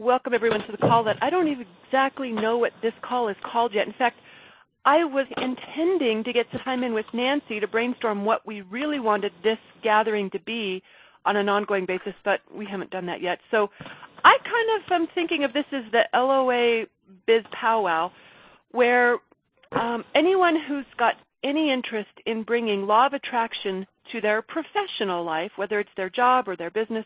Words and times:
Welcome 0.00 0.32
everyone 0.32 0.60
to 0.60 0.70
the 0.70 0.78
call 0.78 1.02
that 1.04 1.16
I 1.20 1.28
don't 1.28 1.48
even 1.48 1.66
exactly 1.84 2.30
know 2.30 2.56
what 2.56 2.70
this 2.82 2.92
call 3.02 3.26
is 3.26 3.36
called 3.42 3.74
yet. 3.74 3.88
In 3.88 3.92
fact, 3.94 4.16
I 4.84 5.04
was 5.04 5.26
intending 5.36 6.22
to 6.22 6.32
get 6.32 6.46
some 6.52 6.60
time 6.60 6.84
in 6.84 6.94
with 6.94 7.06
Nancy 7.12 7.58
to 7.58 7.66
brainstorm 7.66 8.24
what 8.24 8.46
we 8.46 8.60
really 8.60 9.00
wanted 9.00 9.32
this 9.42 9.58
gathering 9.82 10.30
to 10.30 10.38
be 10.38 10.84
on 11.26 11.34
an 11.34 11.48
ongoing 11.48 11.84
basis, 11.84 12.14
but 12.24 12.38
we 12.54 12.64
haven't 12.64 12.90
done 12.90 13.06
that 13.06 13.20
yet. 13.20 13.40
So 13.50 13.70
I 14.24 14.36
kind 14.44 14.84
of 14.84 14.92
am 14.92 15.08
thinking 15.16 15.42
of 15.42 15.52
this 15.52 15.64
as 15.72 15.82
the 15.90 16.04
LOA 16.16 16.84
Biz 17.26 17.42
Powwow, 17.60 18.12
where 18.70 19.18
um, 19.72 20.04
anyone 20.14 20.54
who's 20.68 20.86
got 20.96 21.14
any 21.42 21.72
interest 21.72 22.12
in 22.24 22.44
bringing 22.44 22.86
law 22.86 23.06
of 23.06 23.14
attraction 23.14 23.84
to 24.12 24.20
their 24.20 24.42
professional 24.42 25.24
life, 25.24 25.50
whether 25.56 25.80
it's 25.80 25.90
their 25.96 26.08
job 26.08 26.46
or 26.46 26.56
their 26.56 26.70
business, 26.70 27.04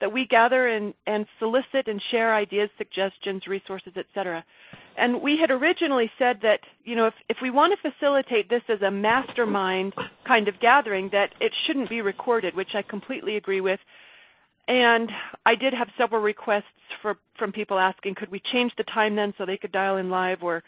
that 0.00 0.12
we 0.12 0.26
gather 0.26 0.68
and, 0.68 0.94
and 1.06 1.26
solicit 1.38 1.86
and 1.86 2.02
share 2.10 2.34
ideas, 2.34 2.70
suggestions, 2.78 3.46
resources, 3.46 3.92
etc. 3.96 4.44
And 4.96 5.20
we 5.20 5.38
had 5.38 5.50
originally 5.50 6.10
said 6.18 6.38
that, 6.42 6.60
you 6.84 6.96
know, 6.96 7.06
if, 7.06 7.14
if 7.28 7.36
we 7.42 7.50
want 7.50 7.74
to 7.78 7.90
facilitate 7.90 8.48
this 8.48 8.62
as 8.68 8.80
a 8.82 8.90
mastermind 8.90 9.94
kind 10.26 10.48
of 10.48 10.58
gathering, 10.60 11.10
that 11.12 11.30
it 11.40 11.52
shouldn't 11.66 11.90
be 11.90 12.00
recorded, 12.00 12.54
which 12.54 12.74
I 12.74 12.82
completely 12.82 13.36
agree 13.36 13.60
with. 13.60 13.80
And 14.68 15.10
I 15.44 15.54
did 15.54 15.74
have 15.74 15.88
several 15.98 16.22
requests 16.22 16.64
for, 17.02 17.16
from 17.38 17.52
people 17.52 17.78
asking, 17.78 18.14
could 18.14 18.30
we 18.30 18.40
change 18.52 18.72
the 18.76 18.84
time 18.84 19.16
then 19.16 19.34
so 19.36 19.44
they 19.44 19.56
could 19.56 19.72
dial 19.72 19.96
in 19.98 20.10
live 20.10 20.42
or 20.42 20.62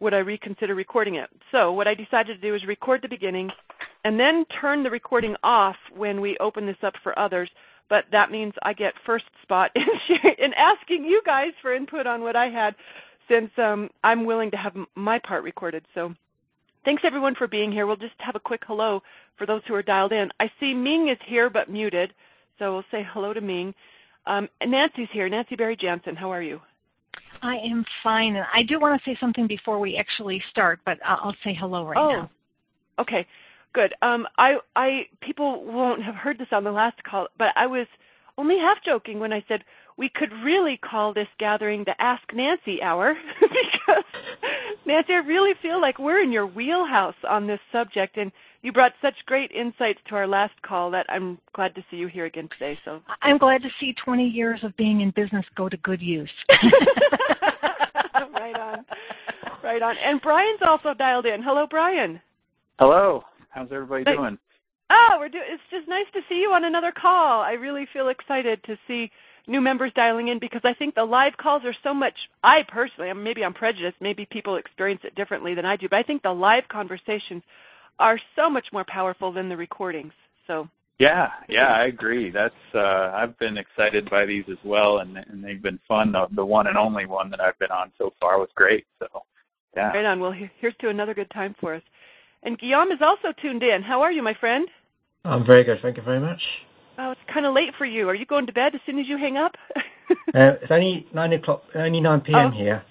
would 0.00 0.14
I 0.14 0.18
reconsider 0.18 0.74
recording 0.74 1.16
it? 1.16 1.28
So 1.52 1.72
what 1.72 1.86
I 1.86 1.94
decided 1.94 2.40
to 2.40 2.48
do 2.48 2.54
is 2.54 2.64
record 2.66 3.02
the 3.02 3.08
beginning 3.08 3.50
and 4.04 4.18
then 4.18 4.44
turn 4.60 4.82
the 4.82 4.90
recording 4.90 5.36
off 5.44 5.76
when 5.94 6.20
we 6.20 6.36
open 6.38 6.66
this 6.66 6.76
up 6.82 6.94
for 7.02 7.16
others 7.18 7.48
but 7.92 8.06
that 8.10 8.30
means 8.30 8.54
I 8.62 8.72
get 8.72 8.94
first 9.04 9.26
spot 9.42 9.70
in, 9.76 9.84
in 10.38 10.52
asking 10.54 11.04
you 11.04 11.20
guys 11.26 11.50
for 11.60 11.74
input 11.74 12.06
on 12.06 12.22
what 12.22 12.36
I 12.36 12.46
had 12.46 12.74
since 13.28 13.50
um, 13.58 13.90
I'm 14.02 14.24
willing 14.24 14.50
to 14.52 14.56
have 14.56 14.72
my 14.94 15.18
part 15.18 15.44
recorded. 15.44 15.84
So 15.94 16.14
thanks 16.86 17.02
everyone 17.06 17.34
for 17.34 17.46
being 17.46 17.70
here. 17.70 17.86
We'll 17.86 17.96
just 17.96 18.14
have 18.20 18.34
a 18.34 18.40
quick 18.40 18.62
hello 18.66 19.02
for 19.36 19.46
those 19.46 19.60
who 19.68 19.74
are 19.74 19.82
dialed 19.82 20.12
in. 20.12 20.30
I 20.40 20.46
see 20.58 20.72
Ming 20.72 21.10
is 21.10 21.18
here 21.28 21.50
but 21.50 21.68
muted, 21.68 22.14
so 22.58 22.72
we'll 22.72 22.84
say 22.90 23.06
hello 23.12 23.34
to 23.34 23.42
Ming. 23.42 23.74
Um, 24.26 24.48
Nancy's 24.66 25.08
here. 25.12 25.28
Nancy 25.28 25.54
Berry 25.54 25.76
Jansen, 25.76 26.16
how 26.16 26.32
are 26.32 26.42
you? 26.42 26.62
I 27.42 27.56
am 27.56 27.84
fine, 28.02 28.36
and 28.36 28.46
I 28.54 28.62
do 28.62 28.80
want 28.80 29.02
to 29.02 29.10
say 29.10 29.18
something 29.20 29.46
before 29.46 29.78
we 29.78 29.98
actually 29.98 30.42
start, 30.50 30.80
but 30.86 30.96
I'll 31.04 31.36
say 31.44 31.54
hello 31.60 31.84
right 31.84 31.98
oh. 31.98 32.08
now. 32.10 32.30
Okay. 32.98 33.26
Good. 33.74 33.94
Um, 34.02 34.26
I, 34.38 34.56
I, 34.76 35.06
people 35.20 35.64
won't 35.64 36.02
have 36.02 36.14
heard 36.14 36.38
this 36.38 36.48
on 36.52 36.64
the 36.64 36.72
last 36.72 37.02
call, 37.04 37.28
but 37.38 37.48
I 37.56 37.66
was 37.66 37.86
only 38.38 38.58
half 38.58 38.78
joking 38.84 39.18
when 39.18 39.32
I 39.32 39.44
said 39.48 39.62
we 39.96 40.10
could 40.14 40.32
really 40.44 40.78
call 40.78 41.12
this 41.12 41.28
gathering 41.38 41.84
the 41.84 42.00
Ask 42.00 42.22
Nancy 42.34 42.82
Hour 42.82 43.14
because 43.40 44.04
Nancy, 44.86 45.12
I 45.12 45.26
really 45.26 45.52
feel 45.60 45.80
like 45.80 45.98
we're 45.98 46.22
in 46.22 46.32
your 46.32 46.46
wheelhouse 46.46 47.14
on 47.28 47.46
this 47.46 47.60
subject, 47.70 48.16
and 48.16 48.32
you 48.62 48.72
brought 48.72 48.92
such 49.00 49.14
great 49.26 49.50
insights 49.52 50.00
to 50.08 50.14
our 50.16 50.26
last 50.26 50.54
call 50.62 50.90
that 50.90 51.06
I'm 51.08 51.38
glad 51.54 51.74
to 51.74 51.84
see 51.90 51.96
you 51.96 52.08
here 52.08 52.24
again 52.24 52.48
today. 52.58 52.78
So 52.84 53.00
I'm 53.22 53.38
glad 53.38 53.62
to 53.62 53.68
see 53.80 53.94
20 54.04 54.26
years 54.26 54.60
of 54.62 54.76
being 54.76 55.00
in 55.02 55.10
business 55.10 55.44
go 55.56 55.68
to 55.68 55.76
good 55.78 56.00
use. 56.00 56.30
right 58.34 58.56
on, 58.56 58.84
right 59.62 59.82
on. 59.82 59.94
And 60.04 60.20
Brian's 60.20 60.60
also 60.66 60.94
dialed 60.94 61.26
in. 61.26 61.42
Hello, 61.42 61.66
Brian. 61.68 62.20
Hello. 62.78 63.22
How's 63.52 63.68
everybody 63.70 64.04
doing? 64.04 64.38
Oh, 64.90 65.16
we're 65.18 65.28
doing. 65.28 65.44
It's 65.48 65.62
just 65.70 65.88
nice 65.88 66.06
to 66.14 66.20
see 66.28 66.36
you 66.36 66.52
on 66.52 66.64
another 66.64 66.92
call. 66.92 67.42
I 67.42 67.52
really 67.52 67.86
feel 67.92 68.08
excited 68.08 68.62
to 68.64 68.76
see 68.88 69.10
new 69.46 69.60
members 69.60 69.92
dialing 69.94 70.28
in 70.28 70.38
because 70.38 70.62
I 70.64 70.74
think 70.74 70.94
the 70.94 71.04
live 71.04 71.36
calls 71.36 71.62
are 71.64 71.76
so 71.82 71.92
much. 71.92 72.14
I 72.42 72.60
personally, 72.68 73.12
maybe 73.12 73.44
I'm 73.44 73.54
prejudiced. 73.54 73.96
Maybe 74.00 74.26
people 74.30 74.56
experience 74.56 75.02
it 75.04 75.14
differently 75.14 75.54
than 75.54 75.66
I 75.66 75.76
do, 75.76 75.88
but 75.88 75.96
I 75.96 76.02
think 76.02 76.22
the 76.22 76.32
live 76.32 76.64
conversations 76.70 77.42
are 77.98 78.18
so 78.36 78.48
much 78.48 78.66
more 78.72 78.84
powerful 78.88 79.32
than 79.32 79.48
the 79.48 79.56
recordings. 79.56 80.12
So. 80.46 80.68
Yeah, 80.98 81.28
yeah, 81.48 81.68
I 81.68 81.86
agree. 81.86 82.30
That's 82.30 82.54
uh 82.74 83.10
I've 83.14 83.36
been 83.38 83.56
excited 83.56 84.08
by 84.08 84.24
these 84.24 84.44
as 84.50 84.58
well, 84.64 84.98
and 84.98 85.16
and 85.16 85.42
they've 85.42 85.62
been 85.62 85.80
fun. 85.88 86.12
The, 86.12 86.26
the 86.34 86.44
one 86.44 86.68
and 86.68 86.76
only 86.76 87.06
one 87.06 87.28
that 87.30 87.40
I've 87.40 87.58
been 87.58 87.72
on 87.72 87.90
so 87.98 88.10
far 88.20 88.38
was 88.38 88.50
great. 88.54 88.86
So, 88.98 89.06
yeah. 89.74 89.90
Right 89.90 90.04
on. 90.04 90.20
Well, 90.20 90.32
here's 90.60 90.76
to 90.80 90.90
another 90.90 91.14
good 91.14 91.30
time 91.30 91.56
for 91.60 91.74
us. 91.74 91.82
And 92.42 92.58
Guillaume 92.58 92.90
is 92.90 92.98
also 93.00 93.28
tuned 93.40 93.62
in. 93.62 93.82
How 93.82 94.02
are 94.02 94.12
you, 94.12 94.22
my 94.22 94.34
friend? 94.38 94.68
I'm 95.24 95.46
very 95.46 95.64
good. 95.64 95.78
Thank 95.80 95.96
you 95.96 96.02
very 96.02 96.20
much. 96.20 96.40
Oh, 96.98 97.12
it's 97.12 97.20
kind 97.32 97.46
of 97.46 97.54
late 97.54 97.70
for 97.78 97.86
you. 97.86 98.08
Are 98.08 98.14
you 98.14 98.26
going 98.26 98.46
to 98.46 98.52
bed 98.52 98.74
as 98.74 98.80
soon 98.84 98.98
as 98.98 99.06
you 99.08 99.16
hang 99.16 99.36
up? 99.36 99.52
uh, 100.10 100.58
it's 100.60 100.70
only 100.70 101.06
nine 101.14 101.32
o'clock. 101.32 101.62
Only 101.74 102.00
nine 102.00 102.20
p.m. 102.20 102.52
Oh. 102.52 102.56
here. 102.56 102.82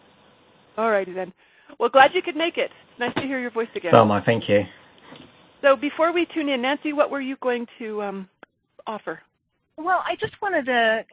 All 0.78 0.89
righty 0.89 1.13
then. 1.13 1.34
Well, 1.79 1.89
glad 1.89 2.12
you 2.13 2.22
could 2.22 2.35
make 2.35 2.57
it. 2.57 2.72
It's 2.91 3.00
nice 3.00 3.13
to 3.16 3.22
hear 3.22 3.39
your 3.39 3.51
voice 3.51 3.67
again. 3.75 3.91
So 3.94 4.06
my 4.06 4.23
thank 4.23 4.47
you. 4.47 4.62
So 5.62 5.75
before 5.75 6.12
we 6.12 6.25
tune 6.33 6.50
in, 6.50 6.62
Nancy, 6.62 6.94
what 6.94 7.12
were 7.12 7.22
you 7.22 7.35
going 7.41 7.68
to 7.79 8.01
um, 8.01 8.29
offer? 8.88 9.19
Well, 9.78 10.03
I 10.06 10.16
just 10.19 10.33
wanted 10.41 10.66
to 10.66 11.06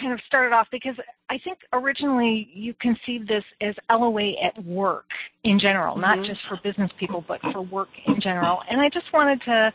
kind 0.00 0.12
of 0.12 0.20
start 0.26 0.46
it 0.46 0.52
off 0.52 0.66
because 0.72 0.94
I 1.30 1.38
think 1.44 1.58
originally 1.72 2.50
you 2.52 2.74
conceived 2.80 3.28
this 3.28 3.44
as 3.60 3.76
LOA 3.88 4.32
at 4.44 4.62
work 4.64 5.04
in 5.44 5.60
general, 5.60 5.92
mm-hmm. 5.92 6.00
not 6.00 6.26
just 6.26 6.40
for 6.48 6.58
business 6.64 6.90
people, 6.98 7.24
but 7.26 7.40
for 7.52 7.62
work 7.62 7.88
in 8.06 8.20
general. 8.20 8.58
And 8.68 8.80
I 8.80 8.88
just 8.88 9.06
wanted 9.14 9.40
to 9.42 9.72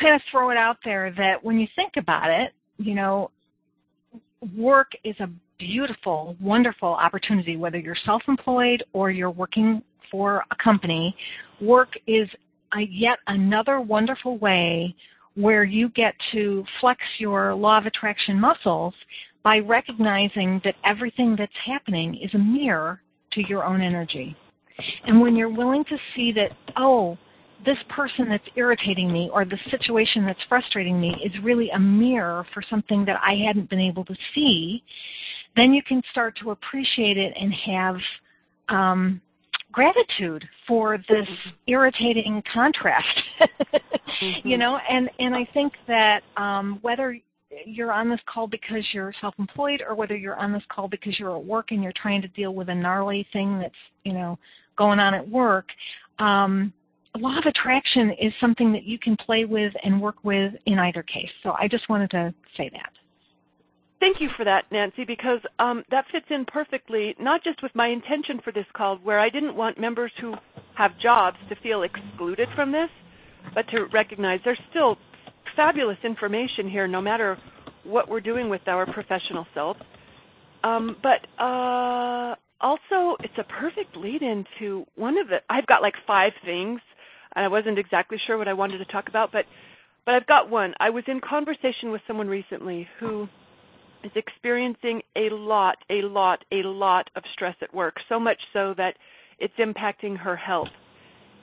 kind 0.00 0.14
of 0.14 0.22
throw 0.30 0.50
it 0.50 0.56
out 0.56 0.78
there 0.82 1.12
that 1.18 1.44
when 1.44 1.58
you 1.58 1.66
think 1.76 1.92
about 1.98 2.30
it, 2.30 2.52
you 2.78 2.94
know, 2.94 3.30
work 4.56 4.92
is 5.04 5.14
a 5.20 5.28
beautiful, 5.58 6.34
wonderful 6.40 6.88
opportunity, 6.88 7.58
whether 7.58 7.76
you're 7.78 7.96
self 8.06 8.22
employed 8.26 8.82
or 8.94 9.10
you're 9.10 9.30
working 9.30 9.82
for 10.10 10.42
a 10.50 10.64
company. 10.64 11.14
Work 11.60 11.90
is 12.06 12.26
a, 12.74 12.80
yet 12.80 13.18
another 13.26 13.82
wonderful 13.82 14.38
way 14.38 14.94
where 15.34 15.62
you 15.62 15.90
get 15.90 16.14
to 16.32 16.64
flex 16.80 17.00
your 17.18 17.54
law 17.54 17.78
of 17.78 17.84
attraction 17.84 18.40
muscles 18.40 18.94
by 19.42 19.58
recognizing 19.58 20.60
that 20.64 20.74
everything 20.84 21.36
that's 21.36 21.52
happening 21.64 22.14
is 22.16 22.32
a 22.34 22.38
mirror 22.38 23.00
to 23.32 23.46
your 23.48 23.64
own 23.64 23.80
energy. 23.80 24.36
And 25.06 25.20
when 25.20 25.36
you're 25.36 25.52
willing 25.52 25.84
to 25.84 25.96
see 26.14 26.32
that, 26.32 26.50
oh, 26.76 27.18
this 27.64 27.78
person 27.90 28.28
that's 28.28 28.44
irritating 28.56 29.12
me 29.12 29.30
or 29.32 29.44
the 29.44 29.58
situation 29.70 30.24
that's 30.24 30.40
frustrating 30.48 31.00
me 31.00 31.14
is 31.24 31.32
really 31.42 31.70
a 31.70 31.78
mirror 31.78 32.46
for 32.54 32.62
something 32.70 33.04
that 33.04 33.20
I 33.22 33.34
hadn't 33.46 33.68
been 33.68 33.80
able 33.80 34.04
to 34.06 34.14
see, 34.34 34.82
then 35.56 35.74
you 35.74 35.82
can 35.82 36.02
start 36.10 36.38
to 36.42 36.52
appreciate 36.52 37.18
it 37.18 37.34
and 37.38 37.52
have 37.52 37.96
um, 38.68 39.20
gratitude 39.72 40.46
for 40.66 40.98
this 41.08 41.28
irritating 41.66 42.42
contrast. 42.52 43.06
mm-hmm. 44.22 44.48
You 44.48 44.58
know, 44.58 44.78
and 44.88 45.10
and 45.18 45.34
I 45.34 45.46
think 45.52 45.72
that 45.86 46.22
um, 46.36 46.78
whether 46.82 47.18
you're 47.66 47.92
on 47.92 48.08
this 48.08 48.20
call 48.32 48.46
because 48.46 48.84
you're 48.92 49.12
self-employed 49.20 49.82
or 49.86 49.94
whether 49.94 50.16
you're 50.16 50.36
on 50.36 50.52
this 50.52 50.62
call 50.70 50.88
because 50.88 51.18
you're 51.18 51.36
at 51.36 51.44
work 51.44 51.70
and 51.70 51.82
you're 51.82 51.92
trying 52.00 52.22
to 52.22 52.28
deal 52.28 52.54
with 52.54 52.68
a 52.68 52.74
gnarly 52.74 53.26
thing 53.32 53.58
that's 53.58 53.74
you 54.04 54.12
know 54.12 54.38
going 54.76 54.98
on 54.98 55.14
at 55.14 55.28
work 55.28 55.66
um, 56.18 56.72
law 57.16 57.36
of 57.38 57.44
attraction 57.46 58.10
is 58.20 58.32
something 58.40 58.72
that 58.72 58.84
you 58.84 58.98
can 58.98 59.16
play 59.16 59.44
with 59.44 59.72
and 59.82 60.00
work 60.00 60.16
with 60.22 60.52
in 60.66 60.78
either 60.78 61.02
case. 61.02 61.30
So 61.42 61.54
i 61.58 61.66
just 61.66 61.88
wanted 61.88 62.10
to 62.10 62.32
say 62.56 62.70
that. 62.72 62.92
Thank 63.98 64.20
you 64.20 64.30
for 64.36 64.44
that 64.44 64.64
nancy 64.72 65.04
because 65.04 65.40
um, 65.58 65.84
that 65.90 66.06
fits 66.10 66.26
in 66.30 66.44
perfectly 66.46 67.14
not 67.18 67.44
just 67.44 67.62
with 67.62 67.74
my 67.74 67.88
intention 67.88 68.40
for 68.42 68.52
this 68.52 68.64
call 68.74 68.96
where 68.98 69.20
i 69.20 69.28
didn't 69.28 69.54
want 69.54 69.78
members 69.78 70.12
who 70.20 70.34
have 70.74 70.92
jobs 70.98 71.36
to 71.50 71.56
feel 71.56 71.82
excluded 71.82 72.48
from 72.54 72.72
this 72.72 72.88
but 73.54 73.68
to 73.68 73.84
recognize 73.92 74.40
there's 74.42 74.58
still 74.70 74.96
fabulous 75.60 75.98
information 76.04 76.70
here, 76.70 76.88
no 76.88 77.02
matter 77.02 77.36
what 77.84 78.08
we're 78.08 78.20
doing 78.20 78.48
with 78.48 78.62
our 78.66 78.90
professional 78.90 79.46
self. 79.52 79.76
Um, 80.64 80.96
but 81.02 81.20
uh, 81.42 82.34
also, 82.62 83.16
it's 83.20 83.36
a 83.38 83.44
perfect 83.44 83.94
lead 83.94 84.22
into 84.22 84.86
one 84.94 85.18
of 85.18 85.28
the. 85.28 85.36
I've 85.50 85.66
got 85.66 85.82
like 85.82 85.92
five 86.06 86.32
things, 86.46 86.80
and 87.36 87.44
I 87.44 87.48
wasn't 87.48 87.78
exactly 87.78 88.16
sure 88.26 88.38
what 88.38 88.48
I 88.48 88.54
wanted 88.54 88.78
to 88.78 88.86
talk 88.86 89.10
about, 89.10 89.32
but 89.32 89.44
but 90.06 90.14
I've 90.14 90.26
got 90.26 90.48
one. 90.48 90.72
I 90.80 90.88
was 90.88 91.04
in 91.08 91.20
conversation 91.20 91.90
with 91.90 92.00
someone 92.06 92.26
recently 92.26 92.88
who 92.98 93.28
is 94.02 94.12
experiencing 94.16 95.02
a 95.14 95.28
lot, 95.30 95.76
a 95.90 96.00
lot, 96.00 96.42
a 96.52 96.62
lot 96.62 97.10
of 97.16 97.22
stress 97.34 97.54
at 97.60 97.74
work, 97.74 97.96
so 98.08 98.18
much 98.18 98.38
so 98.54 98.72
that 98.78 98.94
it's 99.38 99.52
impacting 99.58 100.16
her 100.16 100.36
health. 100.36 100.72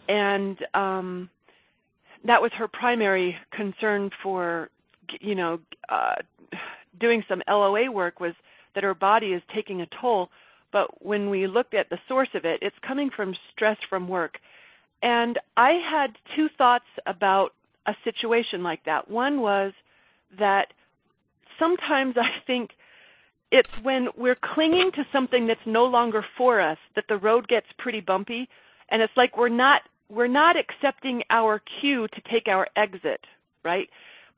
And 0.09 0.57
um 0.73 1.29
that 2.25 2.41
was 2.41 2.51
her 2.57 2.67
primary 2.67 3.35
concern 3.51 4.09
for 4.23 4.69
you 5.21 5.35
know 5.35 5.59
uh 5.89 6.15
doing 6.99 7.23
some 7.29 7.41
LOA 7.47 7.91
work 7.91 8.19
was 8.19 8.33
that 8.73 8.83
her 8.83 8.95
body 8.95 9.27
is 9.27 9.41
taking 9.53 9.81
a 9.81 9.87
toll. 10.01 10.29
But 10.71 11.05
when 11.05 11.29
we 11.29 11.47
looked 11.47 11.73
at 11.73 11.89
the 11.89 11.99
source 12.07 12.29
of 12.33 12.45
it 12.45 12.59
it's 12.61 12.75
coming 12.85 13.09
from 13.15 13.35
stress 13.53 13.77
from 13.89 14.07
work. 14.07 14.37
And 15.01 15.39
i 15.55 15.71
had 15.71 16.17
two 16.35 16.47
thoughts 16.57 16.85
about 17.05 17.53
a 17.85 17.93
situation 18.03 18.63
like 18.63 18.83
that. 18.85 19.09
One 19.09 19.41
was 19.41 19.73
that 20.39 20.73
sometimes 21.59 22.15
i 22.17 22.29
think 22.45 22.71
it's 23.51 23.69
when 23.81 24.09
we're 24.17 24.37
clinging 24.53 24.91
to 24.93 25.05
something 25.11 25.47
that's 25.47 25.59
no 25.65 25.85
longer 25.85 26.25
for 26.37 26.59
us 26.59 26.77
that 26.95 27.05
the 27.07 27.17
road 27.17 27.47
gets 27.47 27.67
pretty 27.77 28.01
bumpy 28.01 28.47
and 28.89 29.01
it's 29.01 29.13
like 29.15 29.37
we're 29.37 29.49
not 29.49 29.81
we're 30.09 30.27
not 30.27 30.56
accepting 30.57 31.21
our 31.30 31.62
cue 31.80 32.07
to 32.07 32.21
take 32.31 32.48
our 32.48 32.68
exit 32.75 33.21
right? 33.68 33.89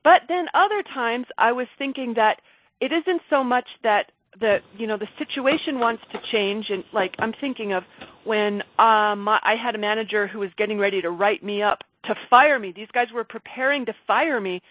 But 0.04 0.22
then 0.28 0.46
other 0.54 0.84
times 0.94 1.28
i 1.38 1.52
was 1.52 1.68
thinking 1.78 2.14
that 2.16 2.42
it 2.82 2.92
isn't 2.92 3.22
so 3.30 3.44
much 3.44 3.68
that 3.84 4.12
the 4.40 4.58
you 4.78 4.88
know 4.88 4.98
the 4.98 5.08
situation 5.18 5.80
wants 5.80 6.04
to 6.12 6.18
change. 6.32 6.66
And 6.70 6.84
like 6.94 7.14
i'm 7.20 7.34
thinking 7.40 7.74
of 7.74 7.84
when 8.24 8.62
um 8.80 9.28
i 9.28 9.56
had 9.62 9.76
a 9.76 9.78
manager 9.78 10.28
who 10.28 10.40
was 10.40 10.50
getting 10.58 10.80
ready 10.80 11.02
to 11.02 11.12
write 11.12 11.44
me 11.44 11.62
up 11.62 11.80
to 12.06 12.16
fire 12.30 12.60
me. 12.60 12.74
These 12.76 12.88
guys 12.94 13.08
were 13.14 13.26
preparing 13.26 13.86
to 13.86 13.94
fire 14.08 14.40
me. 14.40 14.62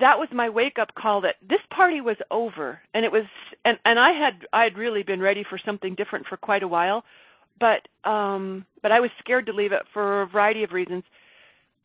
That 0.00 0.18
was 0.18 0.28
my 0.32 0.48
wake 0.48 0.78
up 0.80 0.94
call 0.94 1.20
that 1.22 1.36
this 1.46 1.60
party 1.74 2.00
was 2.00 2.16
over. 2.30 2.80
And 2.94 3.04
it 3.04 3.12
was 3.12 3.24
and 3.64 3.78
and 3.84 3.98
i 3.98 4.10
had 4.12 4.46
i 4.52 4.64
had 4.64 4.76
really 4.76 5.02
been 5.02 5.20
ready 5.20 5.44
for 5.48 5.58
something 5.64 5.94
different 5.94 6.26
for 6.26 6.36
quite 6.36 6.62
a 6.62 6.68
while 6.68 7.04
but 7.60 7.86
um 8.08 8.64
but 8.82 8.92
i 8.92 9.00
was 9.00 9.10
scared 9.18 9.46
to 9.46 9.52
leave 9.52 9.72
it 9.72 9.82
for 9.92 10.22
a 10.22 10.26
variety 10.26 10.62
of 10.62 10.72
reasons 10.72 11.04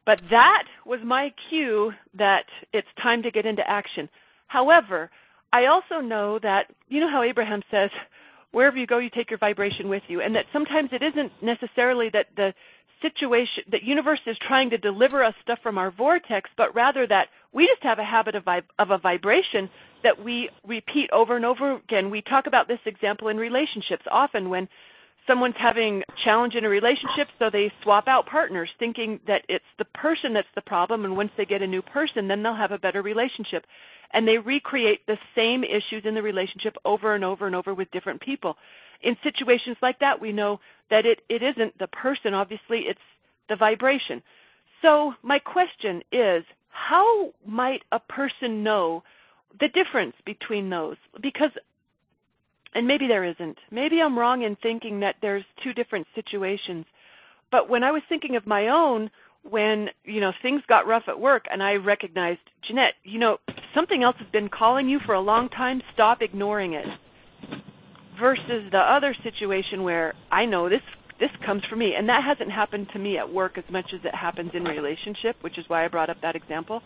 but 0.06 0.19
that 0.31 0.63
was 0.85 1.00
my 1.06 1.31
cue 1.50 1.91
that 2.18 2.45
it's 2.73 2.88
time 3.01 3.21
to 3.23 3.31
get 3.31 3.45
into 3.45 3.62
action 3.69 4.09
however 4.47 5.09
I 5.53 5.65
also 5.65 6.00
know 6.00 6.39
that, 6.39 6.68
you 6.88 7.00
know 7.01 7.09
how 7.09 7.23
Abraham 7.23 7.62
says, 7.69 7.89
wherever 8.51 8.77
you 8.77 8.88
go, 8.88 9.00
you 9.00 9.09
take 9.09 9.29
your 9.29 9.39
vibration 9.39 9.89
with 9.89 10.03
you, 10.07 10.21
and 10.21 10.35
that 10.35 10.45
sometimes 10.53 10.89
it 10.91 11.03
isn't 11.03 11.31
necessarily 11.41 12.09
that 12.13 12.27
the 12.35 12.53
situation, 13.01 13.63
that 13.71 13.83
universe 13.83 14.19
is 14.27 14.38
trying 14.47 14.69
to 14.69 14.77
deliver 14.77 15.23
us 15.23 15.33
stuff 15.41 15.59
from 15.63 15.77
our 15.77 15.91
vortex, 15.91 16.50
but 16.56 16.73
rather 16.75 17.07
that 17.07 17.27
we 17.51 17.68
just 17.68 17.83
have 17.83 18.00
a 18.00 18.03
habit 18.03 18.35
of, 18.35 18.45
vib- 18.45 18.63
of 18.79 18.91
a 18.91 18.97
vibration 18.97 19.69
that 20.03 20.23
we 20.23 20.50
repeat 20.65 21.09
over 21.12 21.35
and 21.35 21.45
over 21.45 21.75
again. 21.75 22.09
We 22.09 22.21
talk 22.21 22.47
about 22.47 22.68
this 22.68 22.79
example 22.85 23.27
in 23.27 23.38
relationships 23.38 24.03
often 24.09 24.50
when 24.50 24.68
someone's 25.31 25.56
having 25.57 26.01
a 26.01 26.13
challenge 26.25 26.56
in 26.56 26.66
a 26.66 26.69
relationship 26.69 27.28
so 27.39 27.50
they 27.50 27.72
swap 27.83 28.07
out 28.07 28.25
partners 28.25 28.69
thinking 28.80 29.18
that 29.28 29.44
it's 29.48 29.63
the 29.78 29.86
person 29.86 30.33
that's 30.33 30.48
the 30.56 30.62
problem 30.62 31.06
and 31.06 31.16
once 31.16 31.31
they 31.38 31.45
get 31.45 31.62
a 31.62 31.68
new 31.68 31.81
person 31.81 32.28
then 32.28 32.44
they'll 32.44 32.56
have 32.56 32.72
a 32.74 32.78
better 32.78 33.01
relationship 33.01 33.63
and 34.13 34.28
they 34.28 34.38
recreate 34.38 35.06
the 35.07 35.18
same 35.36 35.63
issues 35.63 36.04
in 36.06 36.16
the 36.16 36.22
relationship 36.22 36.75
over 36.86 37.16
and 37.16 37.24
over 37.24 37.48
and 37.48 37.56
over 37.56 37.74
with 37.74 37.89
different 37.92 38.22
people. 38.22 38.56
In 39.04 39.16
situations 39.24 39.78
like 39.81 40.00
that, 40.00 40.22
we 40.22 40.31
know 40.31 40.60
that 40.89 41.06
it, 41.06 41.19
it 41.30 41.42
isn't 41.42 41.78
the 41.80 41.88
person, 41.88 42.33
obviously, 42.33 42.81
it's 42.88 43.00
the 43.50 43.56
vibration. 43.56 44.22
So, 44.81 45.13
my 45.24 45.39
question 45.39 46.01
is 46.12 46.44
how 46.69 47.31
might 47.45 47.81
a 47.92 48.00
person 48.00 48.63
know 48.63 49.04
the 49.60 49.68
difference 49.69 50.16
between 50.25 50.69
those? 50.69 50.98
Because, 51.22 51.51
and 52.73 52.88
maybe 52.88 53.07
there 53.07 53.23
isn't. 53.23 53.57
Maybe 53.71 54.00
I'm 54.01 54.18
wrong 54.18 54.44
in 54.44 54.56
thinking 54.62 55.01
that 55.01 55.15
there's 55.21 55.44
two 55.63 55.73
different 55.73 56.07
situations. 56.15 56.85
But 57.51 57.69
when 57.69 57.83
I 57.83 57.91
was 57.91 58.01
thinking 58.07 58.35
of 58.35 58.47
my 58.47 58.69
own, 58.69 59.09
when 59.44 59.88
you 60.03 60.21
know 60.21 60.31
things 60.41 60.62
got 60.68 60.88
rough 60.88 61.03
at 61.07 61.19
work 61.19 61.45
and 61.50 61.63
i 61.63 61.73
recognized 61.73 62.39
jeanette 62.68 62.94
you 63.03 63.19
know 63.19 63.38
something 63.73 64.03
else 64.03 64.15
has 64.19 64.27
been 64.31 64.50
calling 64.50 64.88
you 64.88 65.00
for 65.06 65.15
a 65.15 65.21
long 65.21 65.50
time 65.50 65.81
stop 65.94 66.19
ignoring 66.21 66.73
it 66.73 66.85
versus 68.19 68.69
the 68.71 68.77
other 68.77 69.15
situation 69.23 69.83
where 69.83 70.13
i 70.31 70.45
know 70.45 70.69
this 70.69 70.81
this 71.19 71.31
comes 71.45 71.63
from 71.69 71.79
me 71.79 71.94
and 71.97 72.07
that 72.07 72.23
hasn't 72.23 72.51
happened 72.51 72.88
to 72.94 73.00
me 73.00 73.18
at 73.18 73.31
work 73.31 73.57
as 73.57 73.63
much 73.71 73.85
as 73.94 74.00
it 74.03 74.13
happens 74.13 74.51
in 74.53 74.63
relationship 74.63 75.35
which 75.41 75.57
is 75.57 75.65
why 75.68 75.83
i 75.83 75.88
brought 75.88 76.09
up 76.09 76.18
that 76.21 76.35
example 76.35 76.81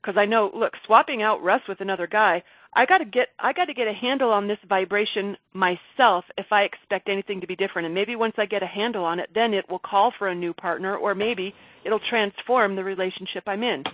because 0.00 0.16
i 0.18 0.24
know 0.24 0.50
look 0.54 0.72
swapping 0.86 1.22
out 1.22 1.42
russ 1.42 1.60
with 1.68 1.80
another 1.80 2.06
guy 2.06 2.42
I 2.74 2.86
got 2.86 2.98
to 2.98 3.04
get 3.04 3.28
I 3.38 3.52
got 3.52 3.64
to 3.66 3.74
get 3.74 3.88
a 3.88 3.92
handle 3.92 4.30
on 4.30 4.46
this 4.46 4.58
vibration 4.68 5.36
myself 5.52 6.24
if 6.36 6.46
I 6.50 6.62
expect 6.62 7.08
anything 7.08 7.40
to 7.40 7.46
be 7.46 7.56
different. 7.56 7.86
And 7.86 7.94
maybe 7.94 8.14
once 8.14 8.34
I 8.36 8.46
get 8.46 8.62
a 8.62 8.66
handle 8.66 9.04
on 9.04 9.18
it, 9.18 9.30
then 9.34 9.54
it 9.54 9.68
will 9.68 9.78
call 9.78 10.12
for 10.18 10.28
a 10.28 10.34
new 10.34 10.52
partner, 10.52 10.96
or 10.96 11.14
maybe 11.14 11.54
it'll 11.84 12.00
transform 12.10 12.76
the 12.76 12.84
relationship 12.84 13.44
I'm 13.46 13.62
in. 13.62 13.84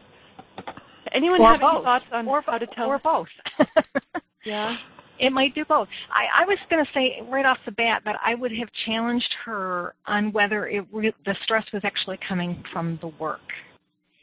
Anyone 1.14 1.40
or 1.40 1.52
have 1.52 1.60
both. 1.60 1.74
any 1.76 1.84
thoughts 1.84 2.04
on 2.12 2.26
or, 2.26 2.42
how 2.42 2.58
to 2.58 2.66
tell? 2.66 2.86
Or 2.86 2.98
both. 2.98 3.28
yeah. 4.44 4.76
It 5.20 5.30
might 5.30 5.54
do 5.54 5.64
both. 5.64 5.86
I, 6.12 6.42
I 6.42 6.44
was 6.44 6.58
going 6.68 6.84
to 6.84 6.90
say 6.92 7.22
right 7.30 7.44
off 7.44 7.58
the 7.64 7.72
bat 7.72 8.02
that 8.04 8.16
I 8.24 8.34
would 8.34 8.50
have 8.58 8.68
challenged 8.84 9.32
her 9.44 9.94
on 10.06 10.32
whether 10.32 10.66
it 10.66 10.84
re- 10.92 11.14
the 11.24 11.36
stress 11.44 11.64
was 11.72 11.82
actually 11.84 12.18
coming 12.28 12.62
from 12.72 12.98
the 13.00 13.08
work. 13.08 13.40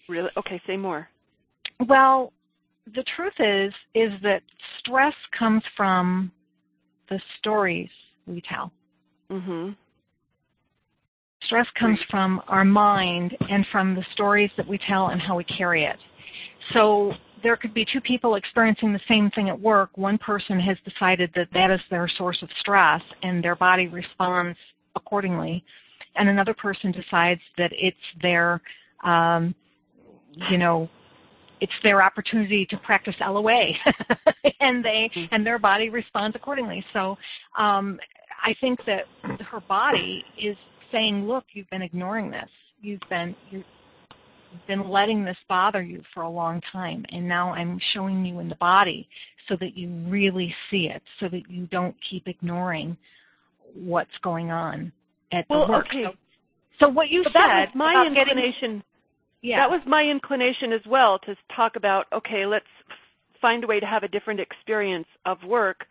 Really? 0.10 0.30
Okay, 0.36 0.62
say 0.68 0.76
more. 0.76 1.08
Well, 1.88 2.34
the 2.96 3.04
truth 3.16 3.34
is 3.40 3.74
is 3.96 4.12
that 4.22 4.42
stress 4.80 5.14
comes 5.38 5.64
from 5.76 6.32
the 7.10 7.20
stories 7.40 7.90
we 8.26 8.42
tell. 8.42 8.72
Mhm. 9.30 9.76
Stress 11.44 11.70
comes 11.72 12.00
from 12.10 12.42
our 12.48 12.64
mind 12.64 13.36
and 13.50 13.66
from 13.68 13.96
the 13.96 14.04
stories 14.14 14.52
that 14.58 14.68
we 14.68 14.78
tell 14.78 15.08
and 15.08 15.22
how 15.22 15.36
we 15.36 15.44
carry 15.44 15.84
it. 15.86 16.00
So 16.74 17.14
there 17.42 17.58
could 17.58 17.74
be 17.74 17.86
two 17.86 18.02
people 18.02 18.36
experiencing 18.36 18.94
the 18.94 19.02
same 19.08 19.32
thing 19.32 19.50
at 19.50 19.60
work. 19.60 19.98
One 19.98 20.18
person 20.18 20.60
has 20.60 20.78
decided 20.82 21.32
that 21.34 21.52
that 21.54 21.72
is 21.72 21.82
their 21.90 22.08
source 22.08 22.42
of 22.42 22.50
stress 22.60 23.02
and 23.24 23.44
their 23.44 23.56
body 23.56 23.88
responds 23.88 24.58
accordingly. 24.96 25.64
And 26.16 26.30
another 26.30 26.54
person 26.54 26.92
decides 26.92 27.42
that 27.58 27.72
it's 27.74 27.98
their, 28.22 28.62
um, 29.04 29.56
you 30.50 30.58
know, 30.58 30.90
it's 31.62 31.72
their 31.84 32.02
opportunity 32.02 32.66
to 32.72 32.78
practice 32.78 33.16
LOA, 33.22 33.68
and 34.60 34.84
they 34.84 35.10
Mm-hmm. 35.16 35.34
and 35.34 35.46
their 35.46 35.60
body 35.60 35.90
responds 35.90 36.36
accordingly. 36.36 36.84
So 36.94 37.18
um, 37.58 38.00
I 38.44 38.54
think 38.60 38.80
that 38.86 39.04
her 39.50 39.62
body 39.62 40.24
is 40.42 40.58
saying, 40.92 41.28
"Look, 41.28 41.46
you've 41.54 41.70
been 41.70 41.82
ignoring 41.82 42.30
this. 42.32 42.50
You've 42.82 43.02
been 43.10 43.36
you've 43.50 43.64
been 44.68 44.90
letting 44.90 45.24
this 45.24 45.38
bother 45.48 45.82
you 45.82 46.02
for 46.14 46.24
a 46.24 46.30
long 46.30 46.62
time, 46.72 47.06
and 47.10 47.28
now 47.28 47.54
I'm 47.54 47.80
showing 47.94 48.26
you 48.26 48.40
in 48.40 48.50
the 48.50 48.56
body 48.56 49.08
so 49.48 49.56
that 49.60 49.78
you 49.78 49.90
really 50.08 50.54
see 50.70 50.90
it, 50.94 51.02
so 51.20 51.28
that 51.30 51.50
you 51.50 51.68
don't 51.68 51.96
keep 52.10 52.28
ignoring 52.28 52.98
what's 53.74 54.18
going 54.24 54.52
on 54.52 54.92
at 55.32 55.46
Well, 55.50 55.66
the 55.68 55.72
work." 55.74 55.86
okay. 55.88 56.04
So, 56.06 56.12
so 56.80 56.90
what 56.90 57.10
you 57.10 57.22
But 57.24 57.34
said 57.34 57.40
that 57.40 57.66
was 57.68 57.76
my 57.76 57.92
about 57.94 58.16
getting- 58.16 58.38
inclination. 58.38 58.84
Yeah. 59.42 59.58
That 59.58 59.70
was 59.70 59.82
my 59.86 60.04
inclination 60.04 60.72
as 60.72 60.82
well 60.88 61.20
to 61.20 61.36
talk 61.56 61.76
about. 61.76 62.06
Okay, 62.14 62.46
let's 62.46 62.66
find 63.42 63.64
a 63.64 63.68
way 63.68 63.80
to 63.80 63.86
have 63.86 64.04
a 64.04 64.08
different 64.08 64.40
experience 64.40 65.08
of 65.26 65.38
work. 65.44 65.86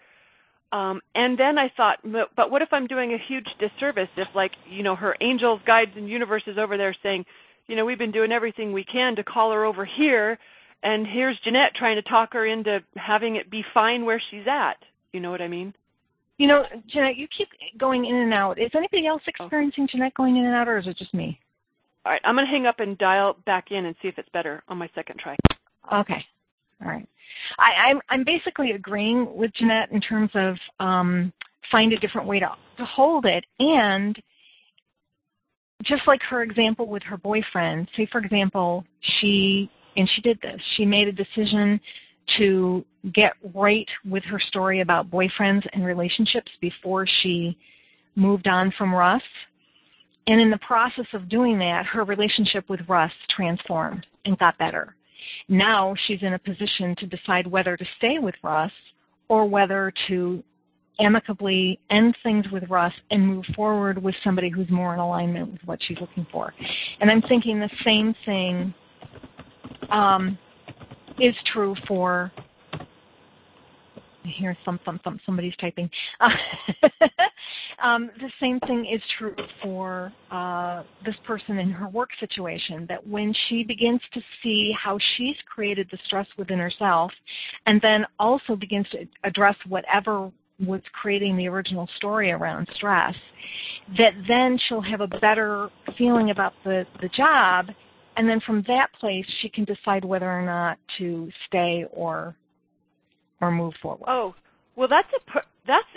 Um, 0.73 1.01
and 1.17 1.37
then 1.37 1.59
I 1.59 1.69
thought, 1.77 1.99
but 2.37 2.51
what 2.51 2.63
if 2.63 2.69
I'm 2.73 2.87
doing 2.87 3.13
a 3.13 3.19
huge 3.27 3.47
disservice 3.59 4.09
if, 4.17 4.29
like, 4.37 4.53
you 4.71 4.85
know, 4.85 4.95
her 4.95 5.17
angels, 5.21 5.61
guides, 5.67 5.91
and 5.97 6.09
universes 6.09 6.59
over 6.59 6.77
there 6.77 6.95
saying, 7.03 7.25
you 7.67 7.75
know, 7.75 7.85
we've 7.85 7.99
been 7.99 8.13
doing 8.13 8.31
everything 8.31 8.73
we 8.73 8.85
can 8.85 9.17
to 9.17 9.25
call 9.25 9.53
her 9.53 9.65
over 9.65 9.85
here, 9.85 10.39
and 10.83 11.07
here's 11.07 11.39
Jeanette 11.45 11.75
trying 11.75 11.97
to 11.97 12.03
talk 12.03 12.33
her 12.33 12.47
into 12.47 12.79
having 12.97 13.37
it 13.37 13.51
be 13.51 13.65
fine 13.75 14.05
where 14.05 14.23
she's 14.31 14.47
at. 14.49 14.77
You 15.13 15.21
know 15.21 15.31
what 15.33 15.43
I 15.43 15.49
mean? 15.49 15.75
You 16.39 16.47
know, 16.47 16.65
Jeanette, 16.89 17.17
you 17.17 17.27
keep 17.37 17.49
going 17.79 18.07
in 18.07 18.15
and 18.15 18.33
out. 18.33 18.59
Is 18.59 18.71
anybody 18.75 19.07
else 19.07 19.23
experiencing 19.27 19.89
Jeanette 19.91 20.15
going 20.15 20.37
in 20.37 20.47
and 20.47 20.55
out, 20.55 20.69
or 20.69 20.79
is 20.79 20.87
it 20.87 20.97
just 20.97 21.13
me? 21.13 21.39
All 22.05 22.13
right, 22.13 22.21
I'm 22.25 22.35
going 22.35 22.47
to 22.47 22.51
hang 22.51 22.67
up 22.67 22.81
and 22.81 22.97
dial 22.99 23.37
back 23.45 23.71
in 23.71 23.87
and 23.87 23.95
see 24.01 24.09
if 24.09 24.19
it's 24.19 24.29
better 24.31 24.63
on 24.69 24.79
my 24.79 24.89
second 24.95 25.19
try. 25.19 25.37
Okay. 25.93 26.25
All 26.83 26.89
right. 26.89 27.07
I, 27.59 27.91
I'm 27.91 28.01
I'm 28.09 28.25
basically 28.25 28.73
agreeing 28.73 29.37
with 29.37 29.53
Jeanette 29.55 29.93
in 29.93 30.01
terms 30.01 30.31
of 30.35 30.57
um, 30.79 31.33
find 31.71 31.93
a 31.93 31.99
different 31.99 32.27
way 32.27 32.41
to 32.41 32.49
to 32.79 32.85
hold 32.85 33.27
it, 33.27 33.45
and 33.59 34.21
just 35.85 36.03
like 36.07 36.23
her 36.23 36.43
example 36.43 36.87
with 36.87 37.03
her 37.03 37.17
boyfriend. 37.17 37.89
Say, 37.97 38.09
for 38.11 38.19
example, 38.19 38.85
she 39.21 39.71
and 39.97 40.09
she 40.15 40.23
did 40.23 40.39
this. 40.41 40.61
She 40.77 40.85
made 40.85 41.09
a 41.09 41.13
decision 41.13 41.81
to 42.39 42.85
get 43.15 43.33
right 43.55 43.89
with 44.05 44.23
her 44.25 44.41
story 44.41 44.81
about 44.81 45.11
boyfriends 45.11 45.67
and 45.73 45.85
relationships 45.85 46.51
before 46.61 47.07
she 47.23 47.57
moved 48.15 48.47
on 48.47 48.73
from 48.79 48.95
Russ. 48.95 49.23
And 50.27 50.41
in 50.41 50.51
the 50.51 50.59
process 50.59 51.07
of 51.13 51.29
doing 51.29 51.59
that, 51.59 51.87
her 51.87 52.05
relationship 52.05 52.69
with 52.69 52.81
Russ 52.89 53.13
transformed 53.35 54.07
and 54.25 54.39
got 54.39 54.57
better. 54.59 54.95
Now 55.49 55.95
she's 56.07 56.23
in 56.23 56.35
a 56.35 56.39
position 56.39 56.95
to 56.99 57.07
decide 57.07 57.47
whether 57.47 57.77
to 57.77 57.85
stay 57.99 58.19
with 58.19 58.35
Russ 58.43 58.73
or 59.29 59.49
whether 59.49 59.93
to 60.09 60.43
amicably 60.99 61.79
end 61.91 62.15
things 62.23 62.45
with 62.53 62.65
Russ 62.69 62.93
and 63.11 63.27
move 63.27 63.45
forward 63.57 64.03
with 64.03 64.15
somebody 64.23 64.51
who's 64.51 64.71
more 64.71 64.93
in 64.93 65.01
alignment 65.01 65.53
with 65.53 65.61
what 65.65 65.79
she's 65.87 65.99
looking 66.01 66.27
for. 66.31 66.53
And 67.01 67.11
I'm 67.11 67.23
thinking 67.23 67.59
the 67.59 67.71
same 67.85 68.15
thing 68.27 68.75
um, 69.91 70.39
is 71.19 71.35
true 71.53 71.75
for. 71.89 72.31
Hear 74.23 74.57
thump, 74.65 74.85
thump, 74.85 75.03
thump. 75.03 75.21
Somebody's 75.25 75.57
typing. 75.61 75.91
Um, 77.83 78.11
the 78.21 78.31
same 78.41 78.61
thing 78.61 78.87
is 78.93 79.01
true 79.19 79.35
for 79.63 80.13
uh, 80.31 80.83
this 81.05 81.15
person 81.27 81.59
in 81.59 81.71
her 81.71 81.89
work 81.89 82.11
situation. 82.19 82.87
That 82.89 83.07
when 83.07 83.35
she 83.49 83.65
begins 83.65 84.01
to 84.13 84.21
see 84.43 84.73
how 84.79 84.99
she's 85.17 85.37
created 85.53 85.89
the 85.91 85.99
stress 86.07 86.27
within 86.37 86.59
herself, 86.59 87.11
and 87.67 87.81
then 87.81 88.05
also 88.19 88.55
begins 88.55 88.87
to 88.91 89.07
address 89.25 89.57
whatever 89.69 90.31
was 90.61 90.83
creating 90.93 91.37
the 91.37 91.49
original 91.49 91.89
story 91.97 92.33
around 92.33 92.69
stress, 92.75 93.15
that 93.97 94.13
then 94.29 94.59
she'll 94.69 94.83
have 94.83 95.01
a 95.01 95.07
better 95.07 95.71
feeling 95.97 96.31
about 96.31 96.53
the, 96.65 96.87
the 97.01 97.09
job, 97.09 97.67
and 98.17 98.29
then 98.29 98.41
from 98.41 98.63
that 98.69 98.89
place 98.99 99.25
she 99.41 99.49
can 99.49 99.65
decide 99.65 100.05
whether 100.05 100.31
or 100.31 100.43
not 100.43 100.77
to 100.99 101.31
stay 101.47 101.87
or 101.93 102.35
or 103.41 103.51
move 103.51 103.75
forward. 103.81 104.07
Oh, 104.09 104.35
well, 104.77 104.89
that's 104.89 105.09
a 105.13 105.41
that's 105.67 105.89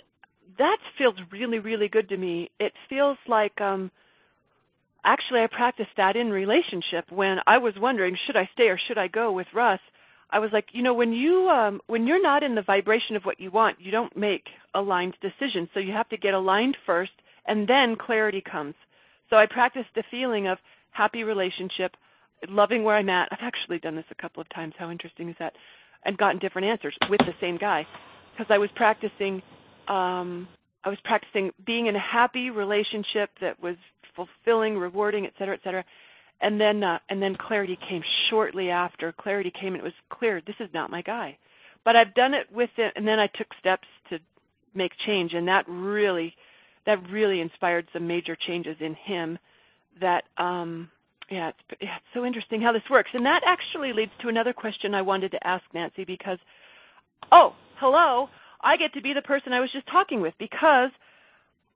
that 0.58 0.78
feels 0.98 1.16
really 1.32 1.60
really 1.60 1.88
good 1.88 2.10
to 2.10 2.18
me. 2.18 2.50
It 2.60 2.74
feels 2.90 3.18
like 3.28 3.60
um 3.62 3.92
actually 5.04 5.42
I 5.42 5.48
practiced 5.48 5.96
that 5.98 6.16
in 6.16 6.30
relationship 6.30 7.12
when 7.12 7.38
I 7.48 7.58
was 7.58 7.74
wondering 7.78 8.18
should 8.26 8.38
I 8.38 8.50
stay 8.54 8.66
or 8.66 8.80
should 8.88 8.98
I 8.98 9.08
go 9.08 9.32
with 9.32 9.48
Russ. 9.54 9.80
I 10.34 10.40
was 10.40 10.50
like, 10.52 10.66
you 10.72 10.82
know, 10.82 10.96
when 10.96 11.14
you 11.14 11.48
um, 11.50 11.80
when 11.88 12.08
you're 12.08 12.22
not 12.22 12.42
in 12.42 12.56
the 12.56 12.64
vibration 12.64 13.16
of 13.16 13.24
what 13.24 13.40
you 13.40 13.52
want, 13.52 13.78
you 13.80 13.92
don't 13.92 14.18
make 14.18 14.46
aligned 14.74 15.16
decisions. 15.22 15.70
So 15.74 15.80
you 15.80 15.94
have 15.94 16.10
to 16.10 16.18
get 16.18 16.34
aligned 16.34 16.76
first, 16.88 17.12
and 17.46 17.68
then 17.68 17.96
clarity 17.96 18.42
comes. 18.42 18.74
So 19.30 19.36
I 19.36 19.46
practiced 19.46 19.90
the 19.96 20.04
feeling 20.10 20.48
of 20.48 20.58
happy 20.90 21.24
relationship, 21.24 21.96
loving 22.50 22.84
where 22.84 22.98
I'm 22.98 23.10
at. 23.10 23.30
I've 23.32 23.40
actually 23.42 23.78
done 23.78 23.96
this 23.96 24.06
a 24.10 24.20
couple 24.20 24.42
of 24.42 24.50
times. 24.50 24.74
How 24.78 24.90
interesting 24.90 25.30
is 25.30 25.36
that? 25.38 25.54
And 26.06 26.18
gotten 26.18 26.40
different 26.40 26.68
answers 26.68 26.96
with 27.10 27.20
the 27.20 27.34
same 27.40 27.58
guy, 27.58 27.88
because 28.32 28.48
I 28.50 28.58
was 28.58 28.70
practicing. 28.76 29.42
Um, 29.88 30.48
I 30.84 30.90
was 30.90 30.98
practicing 31.06 31.52
being 31.66 31.88
in 31.88 31.96
a 31.96 32.00
happy 32.00 32.50
relationship 32.50 33.30
that 33.40 33.62
was 33.62 33.76
fulfilling, 34.16 34.78
rewarding, 34.78 35.26
et 35.26 35.34
cetera, 35.38 35.56
et 35.56 35.62
cetera 35.64 35.84
and 36.44 36.60
then 36.60 36.84
uh, 36.84 37.00
and 37.10 37.22
then 37.22 37.36
clarity 37.36 37.78
came 37.90 38.04
shortly 38.30 38.70
after. 38.70 39.14
Clarity 39.14 39.52
came, 39.52 39.74
and 39.74 39.78
it 39.78 39.84
was 39.84 39.94
clear 40.10 40.42
this 40.46 40.56
is 40.60 40.70
not 40.74 40.92
my 40.92 41.02
guy. 41.02 41.38
But 41.86 41.96
I've 41.96 42.14
done 42.14 42.34
it 42.34 42.48
with 42.52 42.70
it, 42.78 42.94
and 42.96 43.08
then 43.08 43.20
I 43.20 43.28
took 43.28 43.48
steps 43.60 43.88
to 44.10 44.20
make 44.76 44.92
change, 45.06 45.34
and 45.34 45.48
that 45.48 45.66
really 45.68 46.36
that 46.86 46.98
really 47.10 47.40
inspired 47.40 47.88
some 47.94 48.06
major 48.06 48.36
changes 48.36 48.76
in 48.82 48.94
him. 48.94 49.40
That 50.02 50.26
um, 50.38 50.90
yeah, 51.30 51.50
it's, 51.50 51.82
yeah, 51.82 51.96
it's 51.98 52.14
so 52.14 52.26
interesting 52.26 52.62
how 52.62 52.72
this 52.72 52.84
works, 52.90 53.12
and 53.14 53.26
that 53.26 53.42
actually 53.46 53.94
leads 53.94 54.12
to 54.22 54.28
another 54.28 54.54
question 54.54 54.94
I 54.94 55.02
wanted 55.02 55.32
to 55.32 55.48
ask 55.48 55.64
Nancy 55.74 56.04
because 56.06 56.38
oh 57.32 57.54
hello, 57.80 58.28
I 58.62 58.78
get 58.78 58.94
to 58.94 59.02
be 59.02 59.14
the 59.14 59.22
person 59.22 59.54
I 59.54 59.60
was 59.60 59.72
just 59.72 59.88
talking 59.88 60.22
with 60.22 60.34
because 60.40 60.92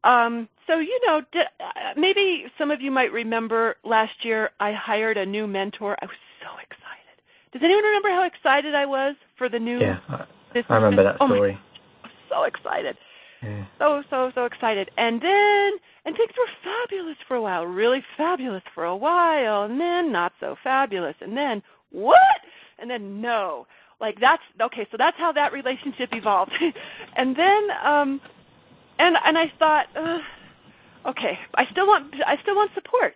um, 0.04 0.48
so 0.68 0.80
you 0.80 1.00
know, 1.06 1.22
uh, 1.34 2.00
maybe 2.00 2.46
some 2.58 2.72
of 2.72 2.82
you 2.82 2.92
might 2.92 3.12
remember 3.12 3.76
last 3.84 4.14
year 4.24 4.52
I 4.60 4.74
hired 4.74 5.18
a 5.18 5.26
new 5.26 5.48
mentor. 5.48 5.98
I 6.02 6.06
was 6.06 6.16
so 6.42 6.54
excited. 6.62 7.18
Does 7.54 7.62
anyone 7.64 7.84
remember 7.84 8.10
how 8.10 8.28
excited 8.28 8.76
I 8.76 8.86
was 8.86 9.16
for 9.38 9.50
the 9.50 9.60
new? 9.60 9.80
Yeah, 9.80 10.00
I, 10.10 10.26
I 10.70 10.76
remember 10.76 11.04
that 11.04 11.16
story. 11.16 11.58
Oh 11.58 11.68
so 12.30 12.44
excited. 12.44 12.96
So 13.80 14.04
so 14.10 14.32
so 14.36 14.46
excited. 14.46 14.90
And 14.98 15.22
then 15.22 15.72
and 16.06 16.16
things 16.16 16.32
were 16.38 16.52
fabulous 16.64 17.18
for 17.28 17.36
a 17.36 17.42
while, 17.42 17.66
really 17.66 18.04
fabulous 18.16 18.64
for 18.74 18.86
a 18.86 18.96
while, 18.96 19.64
and 19.64 19.80
then 19.80 20.12
not 20.12 20.34
so 20.40 20.56
fabulous, 20.64 21.16
and 21.22 21.36
then 21.36 21.62
what? 21.92 22.42
And 22.80 22.90
then 22.90 23.22
no. 23.22 23.68
Like 24.00 24.16
that's 24.20 24.44
okay. 24.62 24.88
So 24.92 24.98
that's 24.98 25.18
how 25.18 25.32
that 25.34 25.54
relationship 25.54 26.10
evolved. 26.12 26.52
and 27.16 27.36
then 27.36 27.68
um 27.84 28.22
and 29.00 29.16
and 29.26 29.38
I 29.38 29.46
thought, 29.60 29.86
uh, 29.96 31.10
okay, 31.10 31.38
I 31.56 31.64
still 31.72 31.88
want 31.88 32.14
I 32.26 32.36
still 32.42 32.56
want 32.56 32.72
support. 32.74 33.14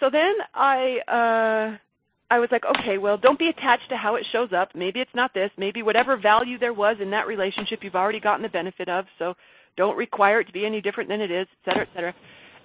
So 0.00 0.10
then 0.10 0.34
I 0.54 0.98
uh 1.08 1.76
I 2.30 2.38
was 2.38 2.48
like, 2.50 2.64
okay, 2.64 2.96
well, 2.96 3.18
don't 3.18 3.38
be 3.38 3.48
attached 3.48 3.90
to 3.90 3.96
how 3.96 4.16
it 4.16 4.24
shows 4.32 4.48
up. 4.56 4.70
Maybe 4.74 5.00
it's 5.00 5.14
not 5.14 5.34
this. 5.34 5.50
Maybe 5.58 5.82
whatever 5.82 6.16
value 6.16 6.58
there 6.58 6.72
was 6.72 6.96
in 6.98 7.10
that 7.10 7.26
relationship, 7.26 7.80
you've 7.82 7.94
already 7.94 8.20
gotten 8.20 8.42
the 8.42 8.48
benefit 8.48 8.88
of. 8.88 9.04
So 9.18 9.34
don't 9.76 9.96
require 9.96 10.40
it 10.40 10.46
to 10.46 10.52
be 10.52 10.66
any 10.66 10.80
different 10.80 11.08
than 11.08 11.20
it 11.20 11.30
is, 11.30 11.46
et 11.50 11.70
cetera, 11.70 11.82
et 11.82 11.88
cetera. 11.94 12.14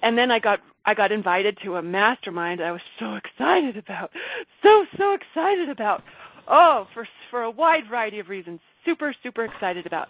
And 0.02 0.18
then 0.18 0.32
I 0.32 0.40
got 0.40 0.60
I 0.86 0.94
got 0.94 1.12
invited 1.12 1.58
to 1.64 1.76
a 1.76 1.82
mastermind 1.82 2.62
I 2.62 2.72
was 2.72 2.82
so 3.00 3.16
excited 3.16 3.78
about, 3.78 4.12
so 4.64 4.86
so 4.98 5.14
excited 5.14 5.70
about. 5.70 6.04
Oh, 6.50 6.88
for 6.94 7.08
for 7.30 7.44
a 7.44 7.52
wide 7.52 7.88
variety 7.90 8.20
of 8.20 8.30
reasons, 8.30 8.60
super 8.86 9.14
super 9.24 9.46
excited 9.46 9.86
about 9.86 10.08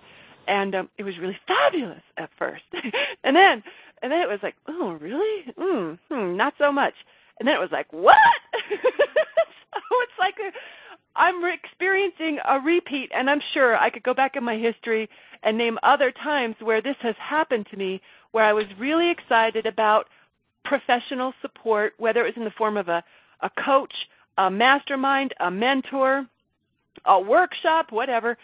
and 0.48 0.76
um, 0.76 0.90
it 0.98 1.04
was 1.04 1.14
really 1.20 1.38
fabulous 1.46 2.02
at 2.18 2.30
first, 2.38 2.64
and 3.24 3.36
then 3.36 3.64
and 4.02 4.12
then 4.12 4.22
it 4.22 4.30
was 4.30 4.40
like, 4.44 4.56
oh 4.68 4.98
really? 5.02 5.54
Mm, 5.60 6.00
hmm, 6.10 6.38
not 6.38 6.54
so 6.58 6.72
much. 6.72 6.94
And 7.40 7.48
then 7.48 7.56
it 7.56 7.60
was 7.60 7.72
like, 7.72 7.92
what? 7.92 8.16
so 8.72 9.80
it's 10.02 10.20
like 10.20 10.36
a, 10.42 10.50
I'm 11.18 11.44
experiencing 11.46 12.38
a 12.48 12.60
repeat, 12.60 13.10
and 13.14 13.30
I'm 13.30 13.42
sure 13.54 13.76
I 13.76 13.90
could 13.90 14.04
go 14.04 14.14
back 14.14 14.36
in 14.36 14.44
my 14.44 14.56
history 14.56 15.10
and 15.44 15.58
name 15.58 15.80
other 15.84 16.12
times 16.12 16.56
where 16.62 16.82
this 16.82 16.96
has 17.02 17.16
happened 17.20 17.66
to 17.72 17.78
me, 17.78 18.02
where 18.32 18.46
I 18.46 18.54
was 18.54 18.66
really 18.80 19.10
excited 19.10 19.66
about 19.66 20.06
professional 20.64 21.34
support, 21.42 21.94
whether 21.98 22.22
it 22.22 22.26
was 22.26 22.38
in 22.38 22.44
the 22.44 22.52
form 22.52 22.78
of 22.78 22.88
a, 22.88 23.04
a 23.42 23.50
coach, 23.66 23.94
a 24.38 24.52
mastermind, 24.52 25.34
a 25.40 25.50
mentor, 25.50 26.26
a 27.06 27.20
workshop, 27.20 27.88
whatever. 27.92 28.38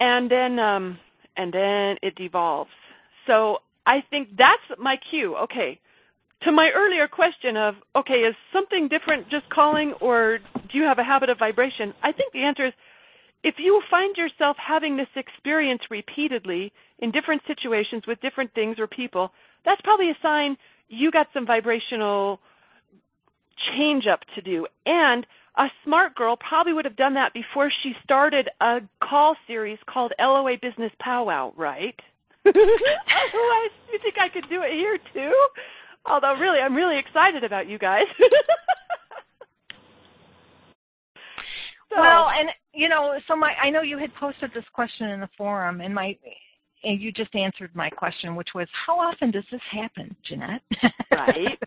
And 0.00 0.30
then 0.30 0.58
um 0.58 0.98
and 1.36 1.52
then 1.52 1.96
it 2.02 2.14
devolves. 2.16 2.70
So 3.26 3.58
I 3.86 4.02
think 4.10 4.28
that's 4.36 4.62
my 4.78 4.98
cue. 5.10 5.36
Okay. 5.36 5.80
To 6.42 6.52
my 6.52 6.70
earlier 6.74 7.08
question 7.08 7.56
of, 7.56 7.76
okay, 7.96 8.20
is 8.20 8.34
something 8.52 8.88
different 8.88 9.30
just 9.30 9.48
calling 9.48 9.94
or 10.00 10.40
do 10.74 10.80
you 10.80 10.84
have 10.84 10.98
a 10.98 11.04
habit 11.04 11.30
of 11.30 11.38
vibration? 11.38 11.94
I 12.02 12.10
think 12.10 12.32
the 12.32 12.42
answer 12.42 12.66
is 12.66 12.72
if 13.44 13.54
you 13.58 13.80
find 13.90 14.16
yourself 14.16 14.56
having 14.58 14.96
this 14.96 15.08
experience 15.14 15.82
repeatedly 15.88 16.72
in 16.98 17.12
different 17.12 17.42
situations 17.46 18.02
with 18.08 18.20
different 18.20 18.52
things 18.54 18.78
or 18.78 18.88
people, 18.88 19.30
that's 19.64 19.80
probably 19.82 20.10
a 20.10 20.18
sign 20.20 20.56
you 20.88 21.10
got 21.10 21.28
some 21.32 21.46
vibrational 21.46 22.40
change 23.76 24.06
up 24.06 24.20
to 24.34 24.42
do. 24.42 24.66
And 24.84 25.26
a 25.56 25.66
smart 25.84 26.16
girl 26.16 26.36
probably 26.36 26.72
would 26.72 26.84
have 26.84 26.96
done 26.96 27.14
that 27.14 27.32
before 27.32 27.70
she 27.82 27.92
started 28.02 28.48
a 28.60 28.80
call 29.00 29.36
series 29.46 29.78
called 29.86 30.12
LOA 30.18 30.56
Business 30.60 30.92
Powwow, 30.98 31.52
right? 31.56 31.98
Otherwise, 32.44 32.60
you 33.92 33.98
think 34.02 34.16
I 34.20 34.28
could 34.28 34.48
do 34.50 34.62
it 34.62 34.72
here 34.72 34.98
too? 35.12 35.32
Although, 36.06 36.34
really, 36.34 36.58
I'm 36.58 36.74
really 36.74 36.98
excited 36.98 37.44
about 37.44 37.68
you 37.68 37.78
guys. 37.78 38.06
so. 41.94 42.00
Well, 42.00 42.28
and 42.30 42.50
you 42.72 42.88
know, 42.88 43.18
so 43.28 43.36
my 43.36 43.52
I 43.62 43.70
know 43.70 43.82
you 43.82 43.98
had 43.98 44.14
posted 44.14 44.50
this 44.54 44.64
question 44.72 45.08
in 45.10 45.20
the 45.20 45.28
forum, 45.36 45.80
and 45.80 45.94
my 45.94 46.16
and 46.84 47.00
you 47.00 47.12
just 47.12 47.34
answered 47.34 47.70
my 47.74 47.90
question, 47.90 48.36
which 48.36 48.50
was, 48.54 48.68
how 48.86 48.98
often 48.98 49.30
does 49.30 49.44
this 49.50 49.60
happen, 49.70 50.14
Jeanette? 50.28 50.62
right. 51.10 51.58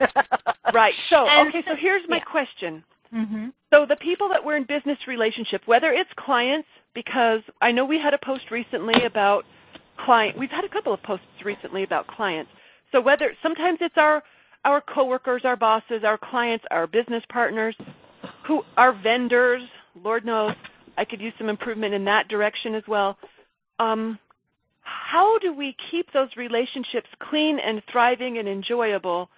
right. 0.74 0.94
So, 1.10 1.26
and, 1.26 1.48
okay, 1.48 1.62
so 1.66 1.74
here's 1.80 2.02
my 2.08 2.18
yeah. 2.18 2.24
question. 2.30 2.84
Mm-hmm. 3.14 3.46
So 3.72 3.86
the 3.88 3.96
people 3.96 4.28
that 4.28 4.44
we're 4.44 4.56
in 4.56 4.64
business 4.64 4.98
relationship, 5.06 5.62
whether 5.66 5.92
it's 5.92 6.10
clients, 6.18 6.68
because 6.94 7.40
I 7.62 7.72
know 7.72 7.84
we 7.84 7.98
had 7.98 8.14
a 8.14 8.18
post 8.18 8.50
recently 8.50 9.04
about 9.06 9.44
client. 10.04 10.38
We've 10.38 10.50
had 10.50 10.64
a 10.64 10.68
couple 10.68 10.92
of 10.92 11.02
posts 11.02 11.26
recently 11.44 11.82
about 11.82 12.06
clients. 12.08 12.50
So 12.92 13.00
whether 13.00 13.32
sometimes 13.42 13.78
it's 13.80 13.96
our 13.96 14.22
our 14.64 14.80
coworkers, 14.80 15.42
our 15.44 15.56
bosses, 15.56 16.02
our 16.04 16.18
clients, 16.18 16.64
our 16.72 16.88
business 16.88 17.22
partners, 17.32 17.76
who 18.46 18.62
our 18.76 18.92
vendors. 19.00 19.62
Lord 20.02 20.24
knows, 20.24 20.52
I 20.96 21.04
could 21.04 21.20
use 21.20 21.32
some 21.38 21.48
improvement 21.48 21.94
in 21.94 22.04
that 22.04 22.28
direction 22.28 22.74
as 22.74 22.82
well. 22.88 23.16
Um, 23.78 24.18
how 24.82 25.38
do 25.40 25.52
we 25.54 25.74
keep 25.90 26.06
those 26.12 26.28
relationships 26.36 27.08
clean 27.28 27.58
and 27.64 27.82
thriving 27.90 28.38
and 28.38 28.48
enjoyable 28.48 29.28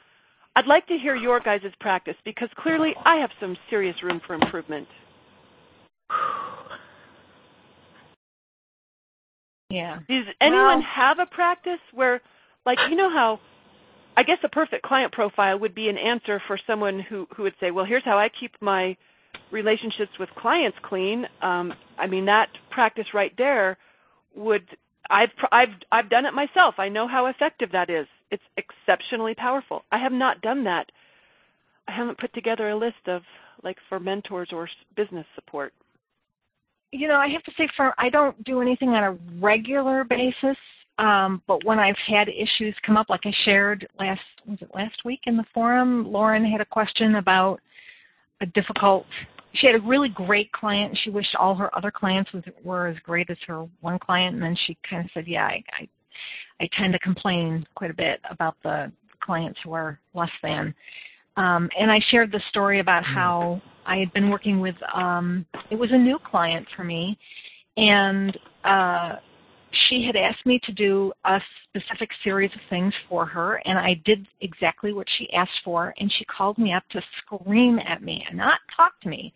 I'd 0.58 0.66
like 0.66 0.88
to 0.88 0.98
hear 1.00 1.14
your 1.14 1.38
guys' 1.38 1.60
practice 1.78 2.16
because 2.24 2.48
clearly 2.58 2.92
I 3.04 3.16
have 3.20 3.30
some 3.40 3.56
serious 3.70 3.94
room 4.02 4.20
for 4.26 4.34
improvement. 4.34 4.88
Yeah. 9.70 9.98
Does 10.08 10.24
anyone 10.40 10.78
well, 10.78 10.82
have 10.96 11.18
a 11.20 11.26
practice 11.32 11.78
where, 11.94 12.20
like, 12.66 12.78
you 12.90 12.96
know 12.96 13.08
how, 13.08 13.38
I 14.16 14.24
guess 14.24 14.38
a 14.42 14.48
perfect 14.48 14.82
client 14.82 15.12
profile 15.12 15.60
would 15.60 15.76
be 15.76 15.88
an 15.88 15.96
answer 15.96 16.42
for 16.48 16.58
someone 16.66 17.04
who 17.08 17.28
who 17.36 17.44
would 17.44 17.54
say, 17.60 17.70
well, 17.70 17.84
here's 17.84 18.04
how 18.04 18.18
I 18.18 18.28
keep 18.40 18.50
my 18.60 18.96
relationships 19.50 20.12
with 20.18 20.28
clients 20.36 20.78
clean, 20.82 21.26
um, 21.42 21.72
I 21.98 22.06
mean 22.06 22.26
that 22.26 22.48
practice 22.70 23.06
right 23.14 23.32
there 23.38 23.76
would 24.34 24.64
I've 25.10 25.30
I've 25.52 25.68
I've 25.90 26.10
done 26.10 26.26
it 26.26 26.34
myself. 26.34 26.74
I 26.78 26.88
know 26.88 27.08
how 27.08 27.26
effective 27.26 27.72
that 27.72 27.90
is. 27.90 28.06
It's 28.30 28.42
exceptionally 28.56 29.34
powerful. 29.34 29.84
I 29.90 29.98
have 29.98 30.12
not 30.12 30.40
done 30.42 30.64
that. 30.64 30.90
I 31.88 31.92
haven't 31.92 32.18
put 32.18 32.32
together 32.34 32.70
a 32.70 32.76
list 32.76 33.06
of 33.06 33.22
like 33.64 33.76
for 33.88 33.98
mentors 33.98 34.50
or 34.52 34.68
business 34.96 35.26
support. 35.34 35.72
You 36.92 37.08
know, 37.08 37.16
I 37.16 37.28
have 37.28 37.42
to 37.44 37.52
say 37.56 37.68
for 37.76 37.94
I 37.98 38.10
don't 38.10 38.42
do 38.44 38.60
anything 38.60 38.90
on 38.90 39.04
a 39.04 39.18
regular 39.40 40.04
basis. 40.04 40.56
Um, 40.98 41.42
but 41.46 41.64
when 41.64 41.78
I've 41.78 41.96
had 42.08 42.28
issues 42.28 42.74
come 42.84 42.96
up, 42.96 43.08
like 43.08 43.24
I 43.24 43.32
shared 43.44 43.86
last 43.98 44.20
was 44.46 44.58
it 44.60 44.70
last 44.74 45.04
week 45.04 45.20
in 45.24 45.36
the 45.36 45.44
forum, 45.54 46.10
Lauren 46.10 46.44
had 46.44 46.60
a 46.60 46.66
question 46.66 47.16
about 47.16 47.60
a 48.40 48.46
difficult 48.46 49.06
she 49.54 49.66
had 49.66 49.76
a 49.76 49.80
really 49.80 50.10
great 50.10 50.52
client. 50.52 50.90
And 50.90 50.98
she 51.02 51.10
wished 51.10 51.34
all 51.34 51.54
her 51.54 51.74
other 51.76 51.90
clients 51.90 52.32
was, 52.32 52.44
were 52.62 52.86
as 52.86 52.96
great 53.02 53.30
as 53.30 53.38
her 53.46 53.66
one 53.80 53.98
client. 53.98 54.34
And 54.34 54.42
then 54.42 54.56
she 54.66 54.76
kind 54.88 55.04
of 55.04 55.10
said 55.12 55.26
yeah 55.26 55.46
I, 55.46 55.62
I 55.78 55.88
i 56.60 56.68
tend 56.76 56.92
to 56.92 56.98
complain 56.98 57.66
quite 57.74 57.90
a 57.90 57.94
bit 57.94 58.20
about 58.30 58.56
the 58.62 58.90
clients 59.20 59.58
who 59.64 59.72
are 59.72 59.98
less 60.14 60.30
than. 60.42 60.74
Um, 61.36 61.68
and 61.78 61.90
i 61.90 62.00
shared 62.10 62.32
the 62.32 62.42
story 62.50 62.80
about 62.80 63.04
mm. 63.04 63.14
how 63.14 63.62
i 63.86 63.96
had 63.96 64.12
been 64.12 64.28
working 64.28 64.60
with 64.60 64.74
um, 64.94 65.46
it 65.70 65.76
was 65.76 65.90
a 65.92 65.98
new 65.98 66.18
client 66.18 66.66
for 66.76 66.84
me. 66.84 67.18
And 67.76 68.36
uh, 68.64 69.16
she 69.88 70.04
had 70.04 70.16
asked 70.16 70.44
me 70.46 70.58
to 70.64 70.72
do 70.72 71.12
a 71.24 71.40
specific 71.68 72.10
series 72.24 72.50
of 72.54 72.60
things 72.70 72.92
for 73.08 73.26
her, 73.26 73.56
and 73.64 73.78
I 73.78 74.00
did 74.04 74.26
exactly 74.40 74.92
what 74.92 75.06
she 75.18 75.32
asked 75.32 75.60
for. 75.64 75.94
And 75.98 76.12
she 76.18 76.24
called 76.24 76.58
me 76.58 76.72
up 76.72 76.84
to 76.90 77.02
scream 77.18 77.78
at 77.78 78.02
me, 78.02 78.24
and 78.28 78.38
not 78.38 78.60
talk 78.76 79.00
to 79.02 79.08
me, 79.08 79.32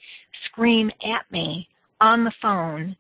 scream 0.47 0.91
at 1.05 1.31
me 1.31 1.69
on 2.01 2.25
the 2.25 2.33
phone 2.41 2.97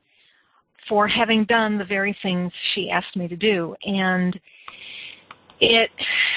for 0.88 1.06
having 1.08 1.44
done 1.44 1.78
the 1.78 1.84
very 1.84 2.16
things 2.22 2.52
she 2.74 2.90
asked 2.90 3.16
me 3.16 3.28
to 3.28 3.36
do. 3.36 3.74
And 3.84 4.38
it 5.62 5.90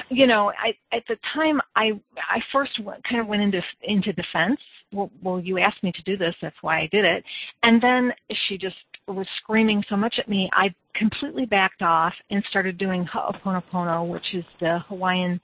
you 0.10 0.27
know 0.27 0.51
i 0.60 0.74
at 0.96 1.03
the 1.08 1.17
time 1.34 1.60
i 1.75 1.91
i 2.29 2.39
first 2.51 2.72
kind 3.10 3.20
of 3.20 3.27
went 3.27 3.41
into 3.41 3.62
into 3.84 4.13
defense. 4.13 4.60
Well, 4.94 5.12
well 5.22 5.39
you 5.39 5.58
asked 5.58 5.82
me 5.84 5.91
to 5.91 6.01
do 6.03 6.15
this 6.15 6.36
that's 6.41 6.55
why 6.62 6.79
i 6.82 6.89
did 6.91 7.05
it. 7.05 7.24
And 7.63 7.82
then 7.82 8.13
she 8.48 8.58
just 8.58 8.75
was 9.08 9.27
screaming 9.41 9.84
so 9.89 9.96
much 9.96 10.15
at 10.20 10.29
me 10.29 10.50
i 10.53 10.74
completely 10.96 11.46
backed 11.46 11.82
off 11.82 12.13
and 12.29 12.44
started 12.50 12.77
doing 12.77 13.05
ho'oponopono 13.05 14.08
which 14.08 14.34
is 14.34 14.46
the 14.60 14.79
hawaiian 14.88 15.39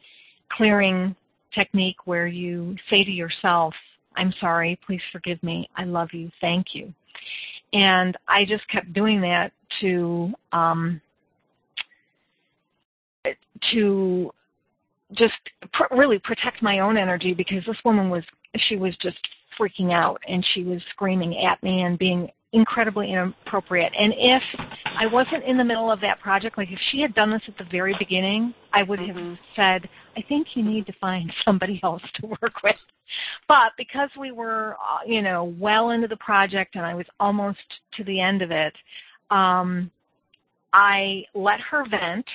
clearing 0.52 1.16
technique 1.54 2.06
where 2.06 2.28
you 2.28 2.76
say 2.90 3.04
to 3.04 3.12
yourself 3.12 3.74
i'm 4.16 4.34
sorry 4.40 4.80
please 4.86 5.02
forgive 5.12 5.42
me 5.44 5.70
i 5.76 5.84
love 5.84 6.10
you 6.12 6.30
thank 6.40 6.68
you. 6.74 6.94
And 7.74 8.18
i 8.28 8.46
just 8.46 8.68
kept 8.70 8.94
doing 8.94 9.22
that 9.22 9.52
to 9.82 10.32
um 10.54 11.02
to 13.74 14.32
just 15.14 15.34
pr- 15.74 15.96
really 15.96 16.20
protect 16.20 16.62
my 16.62 16.80
own 16.80 16.98
energy 16.98 17.34
because 17.34 17.64
this 17.66 17.78
woman 17.84 18.10
was 18.10 18.24
she 18.68 18.76
was 18.76 18.96
just 19.02 19.18
freaking 19.60 19.92
out 19.94 20.22
and 20.28 20.46
she 20.54 20.64
was 20.64 20.82
screaming 20.92 21.46
at 21.46 21.62
me 21.64 21.82
and 21.84 22.00
being 22.00 22.30
incredibly 22.54 23.12
inappropriate. 23.12 23.94
And 23.98 24.14
if 24.18 24.44
I 25.00 25.06
wasn't 25.06 25.44
in 25.46 25.58
the 25.58 25.64
middle 25.64 25.92
of 25.92 26.02
that 26.02 26.20
project, 26.20 26.58
like 26.58 26.70
if 26.72 26.80
she 26.92 27.00
had 27.00 27.14
done 27.14 27.32
this 27.32 27.42
at 27.48 27.58
the 27.58 27.70
very 27.72 27.96
beginning, 27.98 28.54
I 28.74 28.84
would 28.84 29.00
have 29.00 29.16
mm-hmm. 29.16 29.36
said, 29.56 29.90
I 30.18 30.22
think 30.28 30.48
you 30.56 30.64
need 30.64 30.86
to 30.88 30.94
find 31.00 31.32
somebody 31.46 31.80
else 31.84 32.02
to 32.16 32.28
work 32.28 32.64
with. 32.64 32.76
But 33.48 33.74
because 33.78 34.10
we 34.20 34.32
were, 34.32 34.76
uh, 34.76 35.06
you 35.06 35.22
know, 35.22 35.56
well 35.60 35.92
into 35.92 36.08
the 36.08 36.18
project 36.18 36.76
and 36.76 36.86
I 36.86 36.94
was 36.94 37.06
almost 37.20 37.60
to 37.98 38.04
the 38.04 38.20
end 38.20 38.42
of 38.42 38.52
it, 38.52 38.74
um, 39.30 39.92
I 40.74 41.24
let 41.34 41.60
her 41.60 41.86
vent 41.90 42.26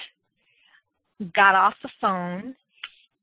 got 1.35 1.55
off 1.55 1.74
the 1.83 1.90
phone 2.00 2.55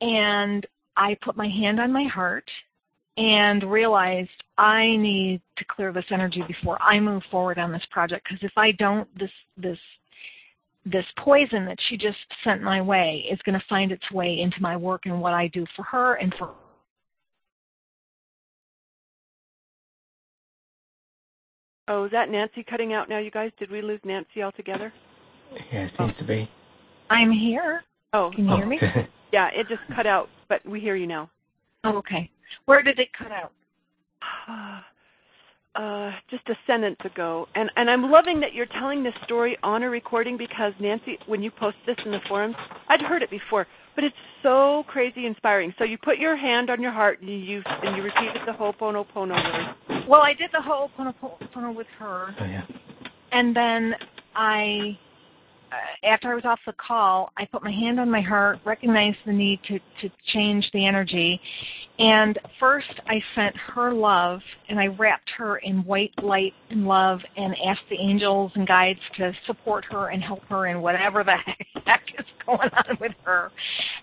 and 0.01 0.65
I 0.97 1.17
put 1.23 1.38
my 1.38 1.47
hand 1.47 1.79
on 1.79 1.91
my 1.91 2.06
heart 2.06 2.49
and 3.17 3.71
realized 3.71 4.29
I 4.58 4.95
need 4.97 5.41
to 5.58 5.65
clear 5.65 5.93
this 5.93 6.06
energy 6.12 6.43
before 6.47 6.82
I 6.82 6.99
move 6.99 7.21
forward 7.29 7.60
on 7.60 7.71
this 7.71 7.86
project 7.91 8.27
because 8.27 8.43
if 8.43 8.58
I 8.58 8.71
don't 8.71 9.08
this 9.17 9.29
this 9.58 9.77
this 10.86 11.06
poison 11.17 11.65
that 11.65 11.77
she 11.88 11.97
just 11.97 12.17
sent 12.43 12.62
my 12.62 12.82
way 12.82 13.25
is 13.32 13.39
going 13.45 13.58
to 13.58 13.65
find 13.69 13.91
its 13.91 14.10
way 14.12 14.39
into 14.41 14.58
my 14.60 14.75
work 14.75 15.06
and 15.06 15.21
what 15.21 15.34
I 15.34 15.47
do 15.47 15.65
for 15.75 15.84
her 15.84 16.15
and 16.15 16.34
for 16.38 16.53
Oh, 21.89 22.06
is 22.06 22.12
that 22.12 22.29
Nancy 22.29 22.63
cutting 22.63 22.93
out 22.93 23.10
now, 23.10 23.19
you 23.19 23.29
guys? 23.29 23.51
Did 23.60 23.69
we 23.69 23.82
lose 23.82 23.99
Nancy 24.06 24.41
altogether? 24.41 24.93
Yeah, 25.71 25.82
it 25.82 25.91
seems 25.97 26.13
oh. 26.15 26.21
to 26.21 26.25
be. 26.25 26.49
I'm 27.13 27.32
here. 27.32 27.84
Oh, 28.13 28.32
can 28.36 28.47
you 28.47 28.56
hear 28.56 28.65
me? 28.65 28.80
yeah, 29.34 29.49
it 29.54 29.67
just 29.67 29.82
cut 29.95 30.08
out, 30.08 30.30
but 30.49 30.65
we 30.65 30.80
hear 30.80 30.95
you 30.95 31.08
now. 31.08 31.30
Oh, 31.84 31.97
okay. 31.97 32.30
Where 32.65 32.82
did 32.82 32.99
it 32.99 33.10
cut 33.17 33.32
out? 33.32 33.52
Uh, 35.76 36.12
just 36.30 36.47
a 36.49 36.54
sentence 36.67 36.97
ago, 37.04 37.47
and 37.56 37.67
and 37.78 37.89
I'm 37.89 38.12
loving 38.12 38.39
that 38.41 38.54
you're 38.54 38.67
telling 38.80 39.02
this 39.02 39.13
story 39.26 39.58
on 39.63 39.82
a 39.82 39.89
recording 39.89 40.38
because 40.38 40.71
Nancy, 40.80 41.17
when 41.26 41.41
you 41.41 41.49
post 41.49 41.78
this 41.88 41.95
in 42.06 42.12
the 42.12 42.19
forums, 42.30 42.56
I'd 42.89 43.02
heard 43.02 43.23
it 43.23 43.32
before, 43.32 43.65
but 43.95 44.04
it's 44.04 44.15
so 44.43 44.84
crazy 44.88 45.26
inspiring. 45.26 45.73
So 45.80 45.84
you 45.84 45.97
put 45.97 46.19
your 46.19 46.38
hand 46.38 46.69
on 46.69 46.80
your 46.80 46.91
heart 46.91 47.21
and 47.21 47.43
you 47.43 47.63
and 47.65 47.97
you 47.97 48.04
repeated 48.04 48.43
the 48.45 48.52
Ho'oponopono 48.52 49.30
word. 49.30 50.06
Well, 50.08 50.21
I 50.21 50.34
did 50.36 50.52
the 50.52 50.62
Ho'oponopono 50.62 51.76
with 51.76 51.88
her, 51.97 52.36
oh, 52.39 52.45
yeah. 52.45 52.62
and 53.32 53.56
then 53.56 53.95
I 54.36 54.95
after 56.03 56.31
I 56.31 56.36
was 56.36 56.45
off 56.45 56.59
the 56.65 56.73
call, 56.73 57.31
I 57.38 57.45
put 57.45 57.63
my 57.63 57.71
hand 57.71 57.99
on 57.99 58.09
my 58.09 58.21
heart, 58.21 58.59
recognized 58.65 59.17
the 59.25 59.33
need 59.33 59.59
to, 59.67 59.79
to 60.01 60.13
change 60.33 60.69
the 60.73 60.86
energy. 60.86 61.39
And 61.99 62.39
first, 62.59 62.93
I 63.07 63.21
sent 63.36 63.55
her 63.73 63.93
love 63.93 64.39
and 64.69 64.79
I 64.79 64.88
wrapped 64.88 65.29
her 65.38 65.57
in 65.57 65.83
white 65.86 66.13
light 66.23 66.53
and 66.69 66.88
love 66.88 67.19
and 67.38 67.55
asked 67.65 67.83
the 67.89 67.97
angels 67.97 68.51
and 68.55 68.67
guides 68.67 68.99
to 69.17 69.31
support 69.45 69.86
her 69.91 70.09
and 70.09 70.23
help 70.23 70.43
her 70.49 70.67
in 70.67 70.81
whatever 70.81 71.23
the 71.23 71.36
heck 71.86 72.01
is 72.17 72.25
going 72.45 72.69
on 72.88 72.97
with 72.99 73.13
her. 73.23 73.51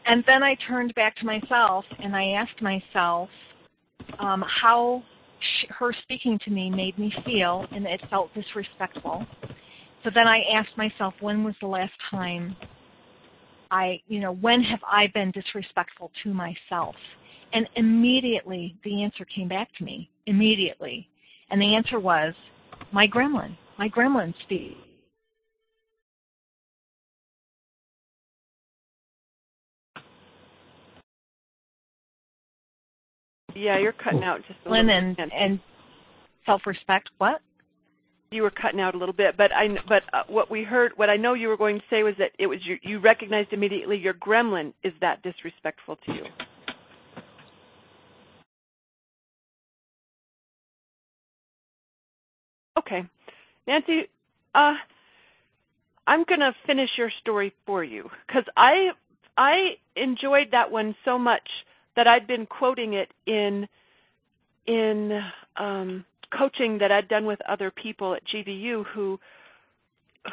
And 0.07 0.23
then 0.27 0.43
I 0.43 0.57
turned 0.69 0.95
back 0.95 1.17
to 1.17 1.27
myself 1.27 1.85
and 2.03 2.15
I 2.15 2.31
asked 2.31 2.63
myself 2.63 3.29
um, 4.19 4.45
how 4.63 5.03
she, 5.41 5.67
her 5.71 5.93
speaking 6.03 6.39
to 6.45 6.51
me 6.51 6.71
made 6.71 6.99
me 6.99 7.13
feel, 7.25 7.67
and 7.73 7.87
it 7.87 8.01
felt 8.11 8.33
disrespectful. 8.35 9.27
So 10.03 10.11
then 10.15 10.27
I 10.27 10.41
asked 10.55 10.77
myself, 10.77 11.15
when 11.21 11.45
was 11.45 11.55
the 11.61 11.67
last 11.67 11.93
time 12.11 12.57
I, 13.71 14.01
you 14.09 14.19
know, 14.21 14.33
when 14.33 14.63
have 14.63 14.81
I 14.91 15.09
been 15.09 15.31
disrespectful 15.31 16.11
to 16.25 16.33
myself? 16.33 16.95
And 17.53 17.69
immediately 17.77 18.77
the 18.85 19.03
answer 19.03 19.25
came 19.25 19.49
back 19.49 19.69
to 19.79 19.85
me. 19.85 20.09
Immediately. 20.27 21.09
And 21.51 21.61
the 21.61 21.75
answer 21.75 22.01
was 22.01 22.35
my 22.93 23.07
gremlin. 23.07 23.57
My 23.79 23.89
gremlin 23.89 24.33
Steve. 24.47 24.77
Yeah, 33.55 33.79
you're 33.79 33.93
cutting 33.93 34.23
out 34.23 34.39
just 34.47 34.61
a 34.65 34.71
little 34.71 34.91
and, 34.91 35.19
and 35.19 35.61
self-respect. 36.47 37.11
What? 37.19 37.41
You 38.33 38.43
were 38.43 38.51
cutting 38.51 38.81
out 38.81 38.95
a 38.95 38.99
little 38.99 39.15
bit, 39.15 39.37
but 39.37 39.51
I 39.53 39.67
but 39.89 40.05
uh, 40.13 40.23
what 40.29 40.51
we 40.51 40.63
heard, 40.63 40.93
what 40.95 41.11
I 41.11 41.17
know 41.17 41.35
you 41.35 41.49
were 41.49 41.57
going 41.57 41.79
to 41.79 41.85
say 41.91 42.05
was 42.05 42.15
that 42.19 42.31
it 42.39 42.47
was 42.47 42.61
you, 42.65 42.79
you 42.83 43.01
recognized 43.01 43.53
immediately 43.53 43.99
your 43.99 44.15
gremlin 44.15 44.73
is 44.85 44.93
that 45.01 45.21
disrespectful 45.25 45.97
to 46.07 46.13
you. 46.13 46.23
Okay, 52.79 53.03
Nancy, 53.67 54.09
uh, 54.55 54.75
I'm 56.07 56.25
to 56.39 56.53
finish 56.67 56.91
your 56.97 57.11
story 57.21 57.53
for 57.67 57.83
you 57.83 58.09
because 58.29 58.45
I 58.57 58.91
I 59.37 59.71
enjoyed 59.97 60.53
that 60.53 60.71
one 60.71 60.95
so 61.05 61.19
much 61.19 61.49
that 61.97 62.07
I'd 62.07 62.29
been 62.29 62.47
quoting 62.47 62.95
it 62.95 63.11
in 63.27 63.67
in 64.69 65.21
um, 65.57 66.05
coaching 66.37 66.79
that 66.79 66.93
I'd 66.93 67.09
done 67.09 67.27
with 67.27 67.41
other 67.49 67.71
people 67.71 68.15
at 68.15 68.23
GVU 68.27 68.87
who 68.87 69.19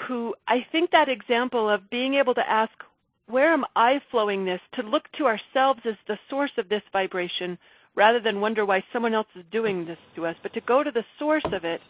who 0.07 0.35
I 0.47 0.65
think 0.71 0.91
that 0.91 1.07
example 1.07 1.69
of 1.69 1.89
being 1.89 2.15
able 2.15 2.33
to 2.35 2.49
ask 2.49 2.71
where 3.27 3.53
am 3.53 3.65
I 3.75 4.01
flowing 4.11 4.45
this 4.45 4.59
to 4.75 4.83
look 4.83 5.03
to 5.17 5.25
ourselves 5.25 5.79
as 5.85 5.95
the 6.07 6.17
source 6.29 6.51
of 6.57 6.69
this 6.69 6.81
vibration 6.91 7.57
rather 7.95 8.19
than 8.19 8.41
wonder 8.41 8.65
why 8.65 8.83
someone 8.91 9.13
else 9.13 9.27
is 9.35 9.45
doing 9.51 9.85
this 9.85 9.97
to 10.15 10.25
us 10.25 10.35
but 10.43 10.53
to 10.53 10.61
go 10.61 10.83
to 10.83 10.91
the 10.91 11.05
source 11.17 11.45
of 11.53 11.63
it 11.63 11.81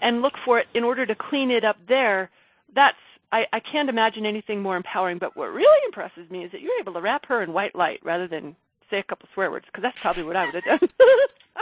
and 0.00 0.22
look 0.22 0.32
for 0.44 0.58
it 0.58 0.66
in 0.74 0.82
order 0.82 1.04
to 1.04 1.14
clean 1.14 1.50
it 1.50 1.64
up 1.64 1.76
there 1.88 2.30
that's 2.74 2.96
I, 3.32 3.46
I 3.52 3.60
can't 3.60 3.88
imagine 3.88 4.26
anything 4.26 4.60
more 4.60 4.76
empowering. 4.76 5.18
But 5.18 5.36
what 5.36 5.46
really 5.46 5.78
impresses 5.86 6.30
me 6.30 6.44
is 6.44 6.52
that 6.52 6.60
you're 6.60 6.78
able 6.80 6.92
to 6.92 7.00
wrap 7.00 7.26
her 7.26 7.42
in 7.42 7.52
white 7.52 7.74
light 7.74 8.00
rather 8.04 8.28
than 8.28 8.54
say 8.90 8.98
a 8.98 9.02
couple 9.02 9.28
swear 9.32 9.50
words 9.50 9.64
because 9.66 9.82
that's 9.82 9.96
probably 10.02 10.22
what 10.22 10.36
I 10.36 10.44
would 10.44 10.54
have 10.54 10.64
done 10.64 10.88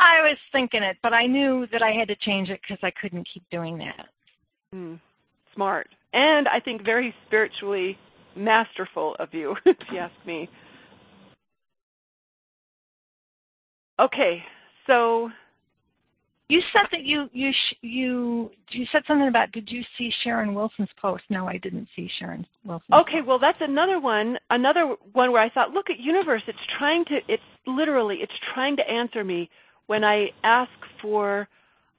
I 0.00 0.22
was 0.22 0.38
thinking 0.50 0.82
it, 0.82 0.96
but 1.02 1.12
I 1.12 1.26
knew 1.26 1.66
that 1.72 1.82
I 1.82 1.92
had 1.92 2.08
to 2.08 2.16
change 2.16 2.48
it 2.48 2.60
because 2.62 2.82
I 2.82 2.90
couldn't 3.00 3.28
keep 3.32 3.44
doing 3.50 3.78
that. 3.78 4.06
Mm, 4.74 4.98
smart. 5.54 5.88
And 6.12 6.48
I 6.48 6.58
think 6.58 6.84
very 6.84 7.14
spiritually 7.26 7.98
masterful 8.34 9.14
of 9.18 9.28
you, 9.32 9.54
if 9.66 9.76
you 9.92 9.98
ask 9.98 10.14
me. 10.26 10.48
Okay, 14.00 14.42
so 14.86 15.28
you 16.48 16.60
said 16.72 16.88
that 16.90 17.04
you 17.04 17.28
you 17.32 17.52
you 17.82 18.50
you 18.70 18.86
said 18.90 19.02
something 19.06 19.28
about 19.28 19.52
did 19.52 19.70
you 19.70 19.82
see 19.98 20.10
Sharon 20.24 20.54
Wilson's 20.54 20.88
post? 21.00 21.22
No, 21.28 21.46
I 21.46 21.58
didn't 21.58 21.86
see 21.94 22.10
Sharon 22.18 22.46
Wilson. 22.64 22.92
Okay, 22.92 23.20
well 23.24 23.38
that's 23.38 23.58
another 23.60 24.00
one, 24.00 24.38
another 24.48 24.96
one 25.12 25.30
where 25.30 25.42
I 25.42 25.50
thought, 25.50 25.70
look 25.70 25.90
at 25.90 26.00
universe, 26.00 26.42
it's 26.48 26.58
trying 26.78 27.04
to 27.06 27.18
it's 27.28 27.42
literally 27.66 28.16
it's 28.22 28.32
trying 28.54 28.74
to 28.76 28.90
answer 28.90 29.22
me 29.22 29.50
when 29.90 30.04
I 30.04 30.28
ask 30.44 30.70
for 31.02 31.48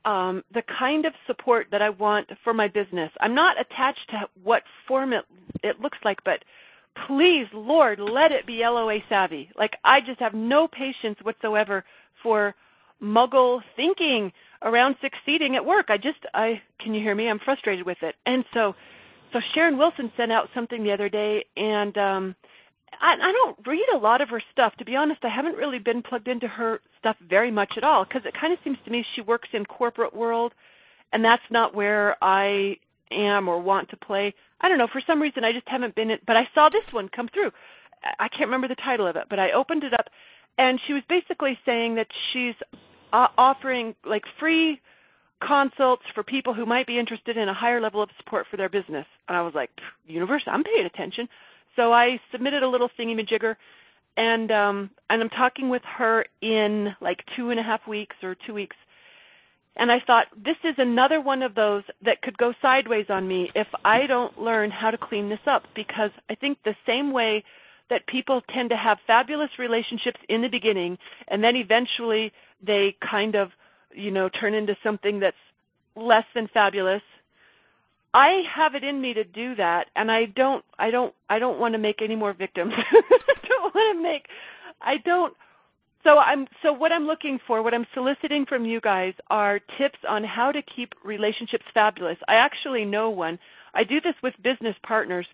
um, 0.05 0.43
the 0.53 0.63
kind 0.79 1.05
of 1.05 1.11
support 1.27 1.67
that 1.71 1.81
I 1.81 1.89
want 1.89 2.29
for 2.41 2.53
my 2.53 2.69
business. 2.69 3.11
I'm 3.19 3.35
not 3.35 3.59
attached 3.59 4.09
to 4.11 4.19
what 4.45 4.63
form 4.87 5.11
it, 5.11 5.25
it 5.61 5.81
looks 5.81 5.97
like, 6.05 6.19
but 6.23 6.39
please, 7.05 7.47
Lord, 7.53 7.99
let 7.99 8.31
it 8.31 8.47
be 8.47 8.61
LOA 8.63 8.99
savvy. 9.09 9.49
Like 9.57 9.71
I 9.83 9.99
just 9.99 10.21
have 10.21 10.33
no 10.33 10.69
patience 10.69 11.17
whatsoever 11.23 11.83
for 12.23 12.55
muggle 13.03 13.59
thinking 13.75 14.31
around 14.61 14.95
succeeding 15.01 15.57
at 15.57 15.65
work. 15.65 15.87
I 15.89 15.97
just 15.97 16.19
I 16.33 16.61
can 16.79 16.93
you 16.93 17.01
hear 17.01 17.13
me? 17.13 17.27
I'm 17.27 17.39
frustrated 17.43 17.85
with 17.85 17.97
it. 18.03 18.15
And 18.25 18.45
so 18.53 18.73
so 19.33 19.39
Sharon 19.53 19.77
Wilson 19.77 20.09
sent 20.15 20.31
out 20.31 20.47
something 20.55 20.81
the 20.81 20.93
other 20.93 21.09
day 21.09 21.43
and 21.57 21.97
um 21.97 22.35
I, 22.99 23.13
I 23.13 23.31
don't 23.31 23.57
read 23.65 23.85
a 23.93 23.97
lot 23.97 24.21
of 24.21 24.29
her 24.29 24.41
stuff. 24.51 24.73
To 24.77 24.85
be 24.85 24.95
honest, 24.95 25.23
I 25.23 25.29
haven't 25.29 25.55
really 25.55 25.79
been 25.79 26.01
plugged 26.01 26.27
into 26.27 26.47
her 26.47 26.81
stuff 26.99 27.15
very 27.27 27.51
much 27.51 27.73
at 27.77 27.83
all 27.83 28.03
because 28.05 28.23
it 28.25 28.33
kind 28.39 28.53
of 28.53 28.59
seems 28.63 28.77
to 28.85 28.91
me 28.91 29.05
she 29.15 29.21
works 29.21 29.49
in 29.53 29.65
corporate 29.65 30.15
world, 30.15 30.53
and 31.13 31.23
that's 31.23 31.43
not 31.49 31.73
where 31.73 32.21
I 32.23 32.77
am 33.11 33.47
or 33.47 33.61
want 33.61 33.89
to 33.89 33.97
play. 33.97 34.33
I 34.61 34.69
don't 34.69 34.77
know. 34.77 34.87
For 34.91 35.01
some 35.05 35.21
reason, 35.21 35.43
I 35.43 35.51
just 35.51 35.67
haven't 35.67 35.95
been. 35.95 36.11
In, 36.11 36.19
but 36.27 36.35
I 36.35 36.47
saw 36.53 36.69
this 36.69 36.83
one 36.91 37.09
come 37.09 37.29
through. 37.33 37.51
I 38.19 38.27
can't 38.29 38.47
remember 38.47 38.67
the 38.67 38.75
title 38.75 39.07
of 39.07 39.15
it, 39.15 39.25
but 39.29 39.39
I 39.39 39.51
opened 39.51 39.83
it 39.83 39.93
up, 39.93 40.07
and 40.57 40.79
she 40.87 40.93
was 40.93 41.03
basically 41.07 41.57
saying 41.65 41.95
that 41.95 42.07
she's 42.33 42.55
uh, 43.13 43.27
offering 43.37 43.95
like 44.05 44.23
free 44.39 44.79
consults 45.45 46.03
for 46.13 46.23
people 46.23 46.53
who 46.53 46.65
might 46.65 46.87
be 46.87 46.99
interested 46.99 47.37
in 47.37 47.49
a 47.49 47.53
higher 47.53 47.81
level 47.81 48.01
of 48.01 48.09
support 48.17 48.45
for 48.49 48.57
their 48.57 48.69
business. 48.69 49.05
And 49.27 49.37
I 49.37 49.41
was 49.41 49.53
like, 49.53 49.69
universe, 50.07 50.43
I'm 50.47 50.63
paying 50.63 50.85
attention. 50.85 51.27
So 51.75 51.93
I 51.93 52.19
submitted 52.31 52.63
a 52.63 52.67
little 52.67 52.89
thingy-majigger, 52.99 53.55
and 54.17 54.51
um, 54.51 54.89
and 55.09 55.21
I'm 55.21 55.29
talking 55.29 55.69
with 55.69 55.83
her 55.97 56.25
in 56.41 56.89
like 57.01 57.19
two 57.35 57.49
and 57.49 57.59
a 57.59 57.63
half 57.63 57.87
weeks 57.87 58.15
or 58.21 58.35
two 58.45 58.53
weeks. 58.53 58.75
And 59.77 59.91
I 59.91 59.99
thought 60.05 60.25
this 60.35 60.57
is 60.65 60.75
another 60.77 61.21
one 61.21 61.41
of 61.41 61.55
those 61.55 61.83
that 62.03 62.21
could 62.21 62.37
go 62.37 62.53
sideways 62.61 63.05
on 63.09 63.27
me 63.27 63.49
if 63.55 63.67
I 63.85 64.05
don't 64.05 64.37
learn 64.37 64.69
how 64.69 64.91
to 64.91 64.97
clean 64.97 65.29
this 65.29 65.39
up 65.47 65.63
because 65.75 66.11
I 66.29 66.35
think 66.35 66.57
the 66.65 66.75
same 66.85 67.13
way 67.13 67.43
that 67.89 68.05
people 68.07 68.41
tend 68.53 68.69
to 68.69 68.75
have 68.75 68.97
fabulous 69.07 69.49
relationships 69.57 70.19
in 70.27 70.41
the 70.41 70.49
beginning 70.49 70.97
and 71.29 71.43
then 71.43 71.55
eventually 71.55 72.33
they 72.65 72.95
kind 73.09 73.35
of, 73.35 73.49
you 73.93 74.11
know, 74.11 74.29
turn 74.29 74.53
into 74.53 74.75
something 74.83 75.19
that's 75.19 75.37
less 75.95 76.25
than 76.35 76.49
fabulous 76.53 77.01
I 78.13 78.41
have 78.53 78.75
it 78.75 78.83
in 78.83 79.01
me 79.01 79.13
to 79.13 79.23
do 79.23 79.55
that, 79.55 79.85
and 79.95 80.11
I 80.11 80.25
don't, 80.25 80.65
I 80.77 80.91
don't, 80.91 81.13
I 81.29 81.39
don't 81.39 81.59
want 81.59 81.73
to 81.73 81.77
make 81.77 82.01
any 82.01 82.15
more 82.15 82.33
victims. 82.33 82.73
I 82.91 83.47
don't 83.47 83.73
want 83.73 83.97
to 83.97 84.03
make, 84.03 84.25
I 84.81 84.95
don't. 85.05 85.33
So 86.03 86.17
I'm, 86.17 86.47
so 86.63 86.73
what 86.73 86.91
I'm 86.91 87.05
looking 87.05 87.39
for, 87.45 87.61
what 87.61 87.73
I'm 87.73 87.85
soliciting 87.93 88.45
from 88.47 88.65
you 88.65 88.81
guys 88.81 89.13
are 89.29 89.59
tips 89.77 89.99
on 90.09 90.23
how 90.23 90.51
to 90.51 90.61
keep 90.75 90.93
relationships 91.05 91.63
fabulous. 91.73 92.17
I 92.27 92.35
actually 92.35 92.85
know 92.85 93.09
one. 93.11 93.37
I 93.73 93.83
do 93.83 94.01
this 94.01 94.15
with 94.23 94.33
business 94.43 94.75
partners 94.83 95.27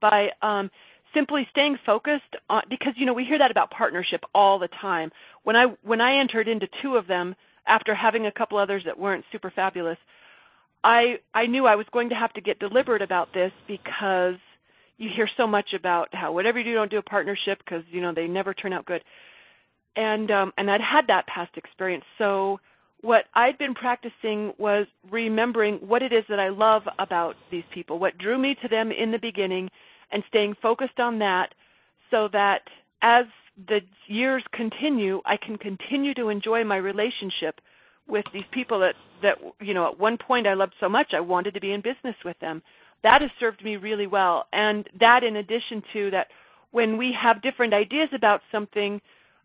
by 0.00 0.28
um, 0.42 0.70
simply 1.12 1.46
staying 1.50 1.76
focused 1.84 2.36
on 2.48 2.62
because 2.70 2.94
you 2.96 3.04
know 3.04 3.12
we 3.12 3.24
hear 3.24 3.38
that 3.38 3.50
about 3.50 3.70
partnership 3.70 4.22
all 4.34 4.58
the 4.58 4.68
time. 4.80 5.10
When 5.42 5.56
I 5.56 5.66
when 5.82 6.00
I 6.00 6.18
entered 6.18 6.48
into 6.48 6.68
two 6.82 6.96
of 6.96 7.06
them 7.06 7.34
after 7.66 7.94
having 7.94 8.26
a 8.26 8.32
couple 8.32 8.58
others 8.58 8.82
that 8.86 8.98
weren't 8.98 9.24
super 9.32 9.50
fabulous 9.50 9.98
I 10.82 11.18
I 11.34 11.46
knew 11.46 11.66
I 11.66 11.76
was 11.76 11.86
going 11.92 12.08
to 12.10 12.14
have 12.14 12.32
to 12.34 12.40
get 12.40 12.58
deliberate 12.58 13.02
about 13.02 13.32
this 13.34 13.52
because 13.66 14.36
you 14.98 15.08
hear 15.14 15.28
so 15.36 15.46
much 15.46 15.72
about 15.74 16.08
how 16.12 16.32
whatever 16.32 16.58
you 16.58 16.64
do, 16.64 16.74
don't 16.74 16.90
do 16.90 16.98
a 16.98 17.02
partnership 17.02 17.58
because 17.58 17.82
you 17.90 18.00
know 18.00 18.12
they 18.14 18.26
never 18.26 18.54
turn 18.54 18.72
out 18.72 18.86
good. 18.86 19.02
And 19.96 20.30
um, 20.30 20.52
and 20.56 20.70
I'd 20.70 20.80
had 20.80 21.06
that 21.08 21.26
past 21.26 21.56
experience. 21.56 22.04
So 22.18 22.60
what 23.02 23.24
I'd 23.34 23.58
been 23.58 23.74
practicing 23.74 24.52
was 24.58 24.86
remembering 25.10 25.76
what 25.76 26.02
it 26.02 26.12
is 26.12 26.24
that 26.28 26.38
I 26.38 26.50
love 26.50 26.82
about 26.98 27.34
these 27.50 27.64
people, 27.72 27.98
what 27.98 28.18
drew 28.18 28.38
me 28.38 28.54
to 28.62 28.68
them 28.68 28.92
in 28.92 29.10
the 29.10 29.18
beginning, 29.18 29.70
and 30.12 30.22
staying 30.28 30.54
focused 30.60 31.00
on 31.00 31.18
that, 31.20 31.54
so 32.10 32.28
that 32.32 32.60
as 33.02 33.24
the 33.68 33.80
years 34.06 34.42
continue, 34.52 35.20
I 35.24 35.36
can 35.36 35.56
continue 35.56 36.14
to 36.14 36.28
enjoy 36.28 36.64
my 36.64 36.76
relationship 36.76 37.60
with 38.10 38.24
these 38.32 38.44
people 38.52 38.80
that 38.80 38.94
that 39.22 39.38
you 39.60 39.74
know 39.74 39.86
at 39.86 39.98
one 39.98 40.16
point 40.18 40.46
I 40.46 40.54
loved 40.54 40.74
so 40.80 40.88
much 40.88 41.08
I 41.12 41.20
wanted 41.20 41.54
to 41.54 41.60
be 41.60 41.72
in 41.72 41.80
business 41.80 42.16
with 42.24 42.38
them. 42.40 42.62
That 43.02 43.22
has 43.22 43.30
served 43.38 43.64
me 43.64 43.76
really 43.76 44.06
well, 44.06 44.46
and 44.52 44.88
that 44.98 45.24
in 45.24 45.36
addition 45.36 45.82
to 45.94 46.10
that, 46.10 46.28
when 46.70 46.96
we 46.98 47.14
have 47.20 47.42
different 47.42 47.72
ideas 47.72 48.08
about 48.14 48.42
something, 48.52 49.00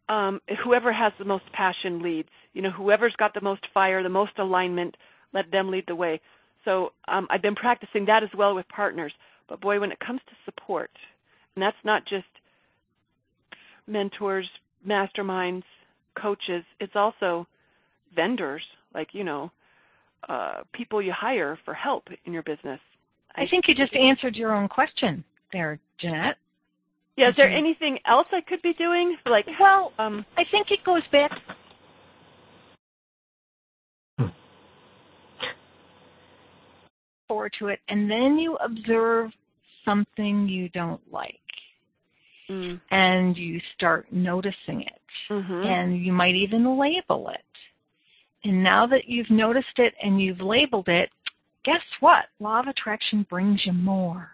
um, 0.10 0.42
whoever 0.64 0.92
has 0.92 1.14
the 1.18 1.26
most 1.26 1.46
passion 1.54 2.02
leads. 2.02 2.30
You 2.54 2.62
know, 2.62 2.72
whoever's 2.72 3.16
got 3.18 3.34
the 3.34 3.42
most 3.42 3.62
fire, 3.74 4.04
the 4.04 4.10
most 4.10 4.34
alignment, 4.38 4.96
let 5.34 5.52
them 5.52 5.70
lead 5.72 5.86
the 5.88 5.96
way. 5.96 6.20
So 6.64 6.92
um, 7.08 7.28
I've 7.30 7.42
been 7.42 7.56
practicing 7.56 8.06
that 8.06 8.24
as 8.24 8.30
well 8.38 8.56
with 8.56 8.68
partners. 8.70 9.14
But 9.48 9.62
boy, 9.62 9.80
when 9.80 9.92
it 9.92 10.00
comes 10.00 10.22
to 10.28 10.34
support, 10.44 10.90
and 11.56 11.64
that's 11.64 11.78
not 11.84 12.06
just 12.06 12.26
mentors, 13.88 14.50
masterminds, 14.88 15.64
coaches, 16.20 16.64
it's 16.80 16.96
also 16.96 17.48
vendors, 18.16 18.64
like 18.94 19.10
you 19.14 19.24
know, 19.24 19.52
uh, 20.30 20.62
people 20.74 21.02
you 21.02 21.14
hire 21.16 21.58
for 21.66 21.74
help 21.74 22.08
in 22.26 22.34
your 22.34 22.44
business. 22.44 22.80
I, 23.36 23.44
I 23.44 23.48
think 23.50 23.66
you 23.68 23.76
just 23.76 23.94
answered 23.96 24.36
your 24.36 24.54
own 24.54 24.68
question 24.68 25.24
there, 25.52 25.80
Jeanette. 26.00 26.38
Yeah, 27.18 27.30
is 27.30 27.36
there 27.38 27.48
mm-hmm. 27.48 27.58
anything 27.58 28.00
else 28.06 28.28
I 28.32 28.42
could 28.42 28.62
be 28.62 28.74
doing? 28.74 29.16
Like, 29.26 29.46
well, 29.60 29.94
um, 30.00 30.26
I 30.38 30.44
think 30.52 30.68
it 30.70 30.80
goes 30.86 31.04
back. 31.12 31.32
Hmm. 34.20 34.28
Forward 37.28 37.54
to 37.60 37.68
it, 37.68 37.80
and 37.88 38.12
then 38.12 38.38
you 38.38 38.58
observe 38.58 39.32
something 39.86 40.48
you 40.50 40.68
don't 40.70 41.02
like, 41.12 41.40
mm. 42.50 42.80
and 42.92 43.38
you 43.38 43.62
start 43.78 44.08
noticing 44.12 44.82
it, 44.82 45.02
mm-hmm. 45.32 45.54
and 45.54 46.04
you 46.04 46.12
might 46.12 46.36
even 46.36 46.78
label 46.78 47.30
it. 47.30 47.40
And 48.46 48.64
now 48.64 48.86
that 48.86 49.08
you've 49.08 49.30
noticed 49.32 49.78
it 49.78 49.96
and 50.02 50.22
you've 50.22 50.40
labeled 50.40 50.88
it, 50.88 51.10
guess 51.66 51.82
what? 52.00 52.26
Law 52.40 52.60
of 52.60 52.68
attraction 52.68 53.26
brings 53.28 53.60
you 53.66 53.74
more. 53.74 54.30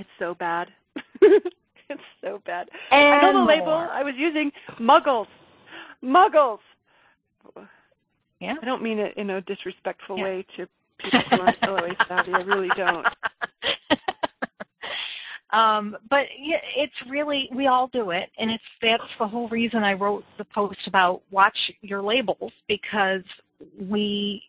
It's 0.00 0.08
so 0.18 0.34
bad. 0.34 0.68
it's 1.22 2.02
so 2.20 2.42
bad. 2.44 2.68
And 2.90 3.00
I 3.00 3.20
know 3.22 3.28
the 3.28 3.38
more. 3.38 3.46
label 3.46 3.88
I 3.92 4.02
was 4.02 4.14
using 4.18 4.50
muggles. 4.80 5.26
Muggles. 6.02 6.58
Yeah. 8.40 8.54
I 8.60 8.64
don't 8.64 8.82
mean 8.82 8.98
it 8.98 9.16
in 9.16 9.30
a 9.30 9.40
disrespectful 9.42 10.18
yeah. 10.18 10.24
way 10.24 10.46
to 10.56 10.66
people 10.98 11.20
who 11.30 11.40
aren't 11.40 11.96
savvy. 12.08 12.32
I 12.34 12.40
really 12.40 12.70
don't. 12.76 13.06
Um, 15.54 15.96
but 16.10 16.24
it's 16.76 16.92
really 17.08 17.48
we 17.54 17.68
all 17.68 17.88
do 17.92 18.10
it, 18.10 18.28
and 18.38 18.50
it's 18.50 18.64
that's 18.82 19.02
the 19.20 19.28
whole 19.28 19.48
reason 19.48 19.84
I 19.84 19.92
wrote 19.92 20.24
the 20.36 20.44
post 20.44 20.80
about 20.86 21.22
watch 21.30 21.56
your 21.80 22.02
labels 22.02 22.50
because 22.66 23.22
we 23.80 24.42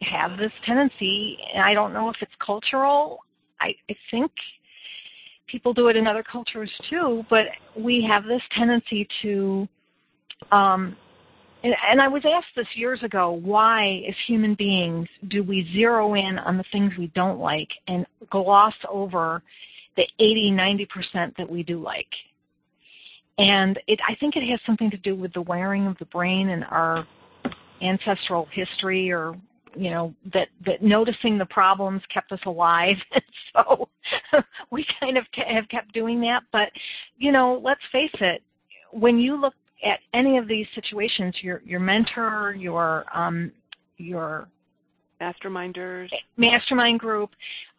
have 0.00 0.38
this 0.38 0.52
tendency, 0.64 1.36
and 1.52 1.62
I 1.62 1.74
don't 1.74 1.92
know 1.92 2.08
if 2.08 2.16
it's 2.22 2.32
cultural. 2.44 3.18
I, 3.60 3.74
I 3.90 3.96
think 4.10 4.30
people 5.46 5.74
do 5.74 5.88
it 5.88 5.96
in 5.96 6.06
other 6.06 6.22
cultures 6.22 6.70
too, 6.88 7.22
but 7.28 7.46
we 7.76 8.06
have 8.08 8.24
this 8.24 8.42
tendency 8.56 9.06
to 9.22 9.68
um, 10.52 10.96
and, 11.64 11.74
and, 11.90 12.00
I 12.00 12.06
was 12.06 12.22
asked 12.24 12.54
this 12.54 12.68
years 12.76 13.02
ago 13.02 13.32
why, 13.32 14.04
as 14.08 14.14
human 14.28 14.54
beings, 14.54 15.08
do 15.26 15.42
we 15.42 15.68
zero 15.72 16.14
in 16.14 16.38
on 16.38 16.56
the 16.56 16.64
things 16.70 16.92
we 16.96 17.08
don't 17.08 17.40
like 17.40 17.68
and 17.88 18.06
gloss 18.30 18.74
over 18.88 19.42
the 19.98 20.06
80, 20.20 20.52
90% 20.52 21.36
that 21.36 21.50
we 21.50 21.64
do 21.64 21.82
like. 21.82 22.06
And 23.36 23.78
it, 23.88 23.98
I 24.08 24.14
think 24.14 24.36
it 24.36 24.48
has 24.48 24.60
something 24.64 24.90
to 24.90 24.96
do 24.96 25.14
with 25.14 25.32
the 25.32 25.42
wiring 25.42 25.86
of 25.86 25.98
the 25.98 26.04
brain 26.06 26.50
and 26.50 26.64
our 26.70 27.06
ancestral 27.82 28.48
history 28.52 29.12
or 29.12 29.36
you 29.76 29.90
know 29.90 30.12
that 30.32 30.48
that 30.66 30.82
noticing 30.82 31.38
the 31.38 31.46
problems 31.46 32.02
kept 32.12 32.32
us 32.32 32.40
alive. 32.46 32.96
And 33.14 33.22
so 33.54 33.88
we 34.70 34.84
kind 34.98 35.16
of 35.16 35.24
have 35.46 35.68
kept 35.68 35.92
doing 35.92 36.20
that. 36.22 36.42
But 36.52 36.70
you 37.18 37.30
know 37.30 37.60
let's 37.62 37.80
face 37.92 38.14
it 38.20 38.42
when 38.92 39.18
you 39.18 39.40
look 39.40 39.54
at 39.84 40.00
any 40.14 40.38
of 40.38 40.48
these 40.48 40.66
situations, 40.74 41.34
your 41.42 41.62
your 41.64 41.80
mentor, 41.80 42.56
your 42.58 43.04
um, 43.14 43.52
your 43.98 44.48
masterminders, 45.20 46.08
mastermind 46.36 47.00
group, 47.00 47.30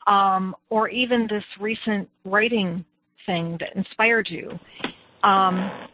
um, 0.07 0.55
or 0.69 0.89
even 0.89 1.27
this 1.29 1.43
recent 1.59 2.09
writing 2.25 2.83
thing 3.25 3.57
that 3.59 3.75
inspired 3.75 4.27
you. 4.29 4.57
Um, 5.23 5.88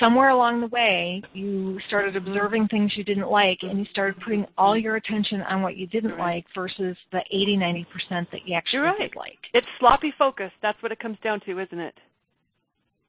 somewhere 0.00 0.30
along 0.30 0.60
the 0.60 0.66
way, 0.68 1.22
you 1.32 1.78
started 1.86 2.16
observing 2.16 2.68
things 2.68 2.92
you 2.96 3.04
didn't 3.04 3.28
like, 3.28 3.58
and 3.62 3.78
you 3.78 3.84
started 3.90 4.20
putting 4.22 4.46
all 4.58 4.76
your 4.76 4.96
attention 4.96 5.42
on 5.42 5.62
what 5.62 5.76
you 5.76 5.86
didn't 5.86 6.18
like 6.18 6.44
versus 6.54 6.96
the 7.12 7.20
80, 7.30 7.56
90 7.56 7.86
percent 7.92 8.28
that 8.32 8.40
you 8.46 8.54
actually 8.54 8.78
You're 8.78 8.86
right. 8.86 8.98
did 8.98 9.16
like. 9.16 9.38
It's 9.54 9.66
sloppy 9.78 10.12
focus. 10.18 10.50
That's 10.62 10.80
what 10.82 10.92
it 10.92 10.98
comes 10.98 11.18
down 11.22 11.40
to, 11.46 11.60
isn't 11.60 11.78
it? 11.78 11.94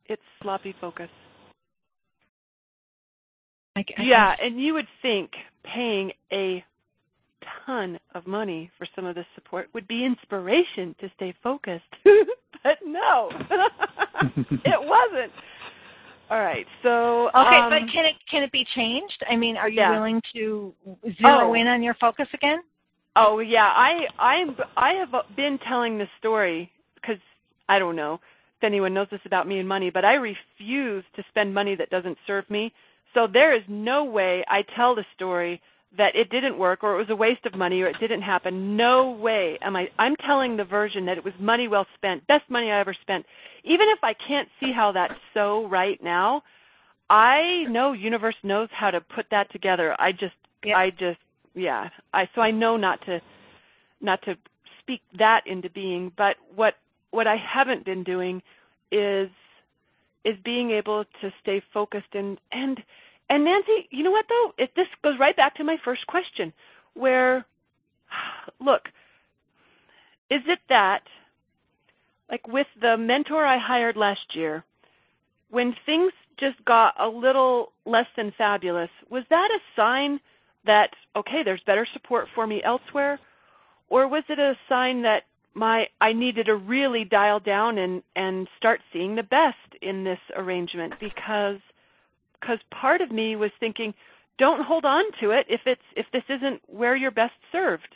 It's 0.08 0.22
sloppy 0.42 0.76
focus. 0.80 1.10
Like, 3.76 3.88
I 3.98 4.04
Yeah, 4.04 4.36
and 4.40 4.62
you 4.62 4.74
would 4.74 4.88
think 5.02 5.32
paying 5.64 6.12
a 6.32 6.64
ton 7.66 8.00
of 8.16 8.28
money 8.28 8.70
for 8.78 8.88
some 8.96 9.06
of 9.06 9.16
this 9.16 9.26
support 9.36 9.70
would 9.74 9.88
be 9.88 10.06
inspiration 10.06 10.96
to 11.00 11.10
stay 11.16 11.34
focused. 11.44 11.84
but 12.64 12.78
no, 12.86 13.30
it 14.38 14.80
wasn't. 14.80 15.32
All 16.30 16.40
right, 16.40 16.66
so 16.82 17.28
Okay, 17.30 17.58
um, 17.58 17.70
but 17.70 17.80
can 17.92 18.06
it 18.06 18.16
can 18.32 18.44
it 18.44 18.52
be 18.52 18.66
changed? 18.76 19.24
I 19.30 19.36
mean, 19.36 19.58
are 19.58 19.70
you 19.70 19.82
yeah. 19.82 19.92
willing 19.92 20.22
to 20.34 20.74
zero 21.22 21.50
Oh. 21.50 21.54
in 21.54 21.68
on 21.68 21.84
your 21.84 21.94
focus 21.96 22.28
again? 22.34 22.60
Oh 23.16 23.40
yeah, 23.40 23.66
I 23.76 24.06
I'm 24.18 24.56
I 24.78 24.94
have 24.94 25.14
been 25.36 25.60
telling 25.68 25.98
this 25.98 26.08
story 26.20 26.72
because 26.96 27.22
I 27.70 27.78
don't 27.78 27.96
know 27.96 28.16
if 28.16 28.64
anyone 28.64 28.94
knows 28.94 29.08
this 29.12 29.20
about 29.26 29.48
me 29.48 29.60
and 29.60 29.68
money, 29.68 29.90
but 29.90 30.06
I 30.06 30.14
refuse 30.14 31.04
to 31.16 31.24
spend 31.30 31.54
money 31.54 31.76
that 31.76 31.90
doesn't 31.90 32.18
serve 32.26 32.50
me. 32.50 32.72
So 33.14 33.28
there 33.32 33.56
is 33.56 33.62
no 33.68 34.04
way 34.06 34.44
I 34.48 34.64
tell 34.76 34.96
the 34.96 35.06
story 35.16 35.62
that 35.98 36.16
it 36.16 36.30
didn't 36.30 36.58
work 36.58 36.84
or 36.84 36.96
it 36.96 36.98
was 36.98 37.10
a 37.10 37.16
waste 37.16 37.46
of 37.46 37.56
money 37.56 37.82
or 37.82 37.88
it 37.88 37.96
didn't 38.00 38.22
happen. 38.22 38.76
No 38.76 39.12
way 39.12 39.58
am 39.62 39.76
I 39.76 39.88
I'm 40.00 40.16
telling 40.26 40.58
the 40.58 40.64
version 40.64 41.06
that 41.06 41.18
it 41.18 41.24
was 41.24 41.34
money 41.40 41.68
well 41.68 41.86
spent, 41.96 42.26
best 42.28 42.50
money 42.50 42.72
I 42.72 42.80
ever 42.80 42.96
spent. 43.02 43.26
Even 43.64 43.88
if 43.90 44.00
I 44.04 44.14
can't 44.28 44.50
see 44.60 44.72
how 44.76 44.92
that's 44.92 45.14
so 45.34 45.68
right 45.68 46.02
now, 46.04 46.44
I 47.10 47.66
know 47.70 47.94
universe 47.94 48.36
knows 48.44 48.70
how 48.72 48.92
to 48.92 49.02
put 49.02 49.26
that 49.32 49.52
together. 49.52 49.96
I 50.00 50.12
just 50.12 50.34
Yep. 50.66 50.78
I 50.78 50.90
just 50.92 51.20
yeah. 51.56 51.90
I 52.14 52.28
so 52.36 52.42
I 52.42 52.52
know 52.52 52.78
not 52.78 53.00
to 53.06 53.22
not 54.02 54.22
to 54.24 54.36
speak 54.80 55.02
that 55.18 55.42
into 55.46 55.70
being, 55.70 56.12
but 56.18 56.36
what 56.56 56.76
what 57.12 57.28
I 57.28 57.36
haven't 57.36 57.86
been 57.86 58.04
doing 58.04 58.42
is 58.92 59.30
is 60.26 60.36
being 60.44 60.72
able 60.72 61.04
to 61.22 61.34
stay 61.42 61.62
focused 61.74 62.14
and 62.14 62.38
and 62.52 62.82
and 63.34 63.46
Nancy, 63.46 63.88
you 63.90 64.04
know 64.04 64.12
what 64.12 64.26
though? 64.30 64.54
It 64.60 64.72
this 64.76 64.86
goes 65.04 65.16
right 65.20 65.36
back 65.36 65.56
to 65.56 65.64
my 65.64 65.78
first 65.84 66.06
question 66.06 66.54
where 66.94 67.44
look, 68.60 68.84
is 70.30 70.42
it 70.48 70.60
that 70.70 71.02
like 72.30 72.48
with 72.48 72.68
the 72.80 72.96
mentor 72.96 73.44
I 73.44 73.58
hired 73.58 73.98
last 73.98 74.36
year, 74.36 74.64
when 75.50 75.76
things 75.84 76.12
just 76.40 76.64
got 76.64 76.94
a 77.00 77.08
little 77.08 77.72
less 77.88 78.06
than 78.16 78.34
fabulous, 78.38 78.90
was 79.10 79.24
that 79.32 79.50
a 79.52 79.60
sign 79.76 80.20
that 80.66 80.92
okay, 81.16 81.42
there's 81.44 81.62
better 81.66 81.88
support 81.92 82.28
for 82.36 82.46
me 82.46 82.62
elsewhere, 82.64 83.20
or 83.90 84.08
was 84.08 84.24
it 84.30 84.38
a 84.38 84.54
sign 84.70 85.02
that 85.02 85.24
my 85.56 85.88
I 86.00 86.14
needed 86.14 86.46
to 86.46 86.56
really 86.56 87.04
dial 87.04 87.40
down 87.40 87.80
and 87.80 88.04
and 88.16 88.48
start 88.58 88.80
seeing 88.92 89.16
the 89.16 89.24
best 89.24 89.58
in 89.82 90.04
this 90.04 90.20
arrangement 90.36 90.94
because 91.00 91.58
because 92.44 92.60
part 92.72 93.02
of 93.02 93.12
me 93.12 93.36
was 93.36 93.52
thinking, 93.60 93.94
don't 94.38 94.66
hold 94.66 94.84
on 94.84 95.04
to 95.22 95.32
it 95.32 95.46
if 95.48 95.62
it's 95.66 95.82
if 95.96 96.06
this 96.12 96.24
isn't 96.28 96.62
where 96.68 96.96
you're 96.96 97.12
best 97.12 97.34
served. 97.52 97.88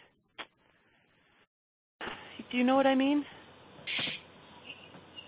Do 2.51 2.57
you 2.57 2.63
know 2.63 2.75
what 2.75 2.87
I 2.87 2.95
mean? 2.95 3.25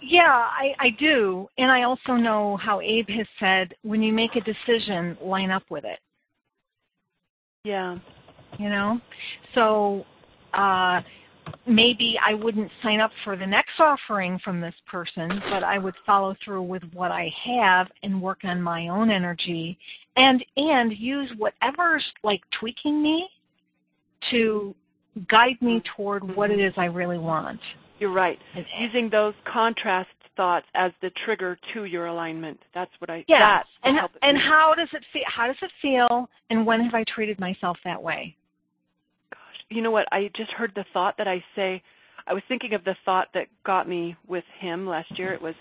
Yeah, 0.01 0.29
I, 0.29 0.73
I 0.79 0.89
do. 0.97 1.47
And 1.57 1.69
I 1.69 1.83
also 1.83 2.13
know 2.13 2.57
how 2.57 2.79
Abe 2.79 3.09
has 3.09 3.27
said 3.39 3.73
when 3.81 4.01
you 4.01 4.13
make 4.13 4.37
a 4.37 4.41
decision, 4.41 5.17
line 5.21 5.51
up 5.51 5.63
with 5.69 5.83
it. 5.83 5.99
Yeah. 7.65 7.97
You 8.57 8.69
know? 8.69 9.01
So 9.53 10.05
uh 10.53 11.01
maybe 11.67 12.17
I 12.25 12.33
wouldn't 12.33 12.71
sign 12.81 12.99
up 12.99 13.11
for 13.23 13.35
the 13.35 13.45
next 13.45 13.79
offering 13.79 14.39
from 14.43 14.59
this 14.61 14.73
person, 14.87 15.29
but 15.49 15.63
I 15.63 15.77
would 15.77 15.95
follow 16.05 16.35
through 16.43 16.63
with 16.63 16.83
what 16.93 17.11
I 17.11 17.31
have 17.45 17.87
and 18.03 18.21
work 18.21 18.39
on 18.43 18.61
my 18.61 18.87
own 18.87 19.09
energy 19.09 19.77
and 20.15 20.43
and 20.57 20.91
use 20.97 21.31
whatever's 21.37 22.05
like 22.23 22.41
tweaking 22.59 23.01
me 23.01 23.29
to 24.31 24.75
guide 25.29 25.61
me 25.61 25.81
toward 25.95 26.35
what 26.35 26.51
it 26.51 26.59
is 26.59 26.73
I 26.77 26.85
really 26.85 27.17
want. 27.17 27.59
You're 27.99 28.11
right. 28.13 28.39
And- 28.55 28.65
Using 28.79 29.09
those 29.09 29.33
contrast 29.51 30.09
thoughts 30.35 30.65
as 30.73 30.91
the 31.01 31.11
trigger 31.25 31.57
to 31.73 31.83
your 31.83 32.05
alignment. 32.07 32.59
That's 32.73 32.91
what 32.99 33.09
I 33.09 33.25
Yeah. 33.27 33.61
And 33.83 33.97
and 34.21 34.37
how 34.37 34.73
does 34.75 34.87
it 34.93 35.03
feel 35.11 35.23
how 35.27 35.47
does 35.47 35.57
it 35.61 35.71
feel 35.81 36.29
and 36.49 36.65
when 36.65 36.81
have 36.81 36.93
I 36.93 37.03
treated 37.13 37.39
myself 37.39 37.77
that 37.83 38.01
way? 38.01 38.35
You 39.69 39.81
know 39.81 39.91
what? 39.91 40.07
I 40.11 40.29
just 40.35 40.51
heard 40.51 40.71
the 40.75 40.85
thought 40.93 41.15
that 41.17 41.27
I 41.27 41.43
say. 41.55 41.81
I 42.27 42.33
was 42.33 42.43
thinking 42.47 42.73
of 42.73 42.83
the 42.83 42.95
thought 43.05 43.27
that 43.33 43.47
got 43.65 43.87
me 43.87 44.15
with 44.27 44.43
him 44.59 44.87
last 44.87 45.17
year. 45.17 45.33
It 45.33 45.41
was, 45.41 45.55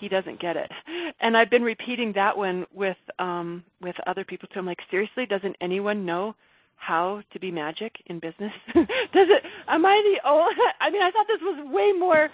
he 0.00 0.08
doesn't 0.08 0.40
get 0.40 0.56
it, 0.56 0.70
and 1.20 1.36
I've 1.36 1.50
been 1.50 1.62
repeating 1.62 2.12
that 2.14 2.36
one 2.36 2.66
with 2.72 2.96
um 3.18 3.64
with 3.80 3.96
other 4.06 4.24
people 4.24 4.48
too. 4.48 4.60
I'm 4.60 4.66
like, 4.66 4.78
seriously, 4.90 5.26
doesn't 5.26 5.56
anyone 5.60 6.06
know 6.06 6.34
how 6.76 7.22
to 7.32 7.40
be 7.40 7.50
magic 7.50 7.92
in 8.06 8.20
business? 8.20 8.52
Does 8.74 9.28
it? 9.28 9.42
Am 9.68 9.84
I 9.84 10.00
the 10.04 10.28
only? 10.28 10.54
I 10.80 10.90
mean, 10.90 11.02
I 11.02 11.10
thought 11.10 11.26
this 11.28 11.42
was 11.42 11.66
way 11.72 11.92
more, 11.98 12.28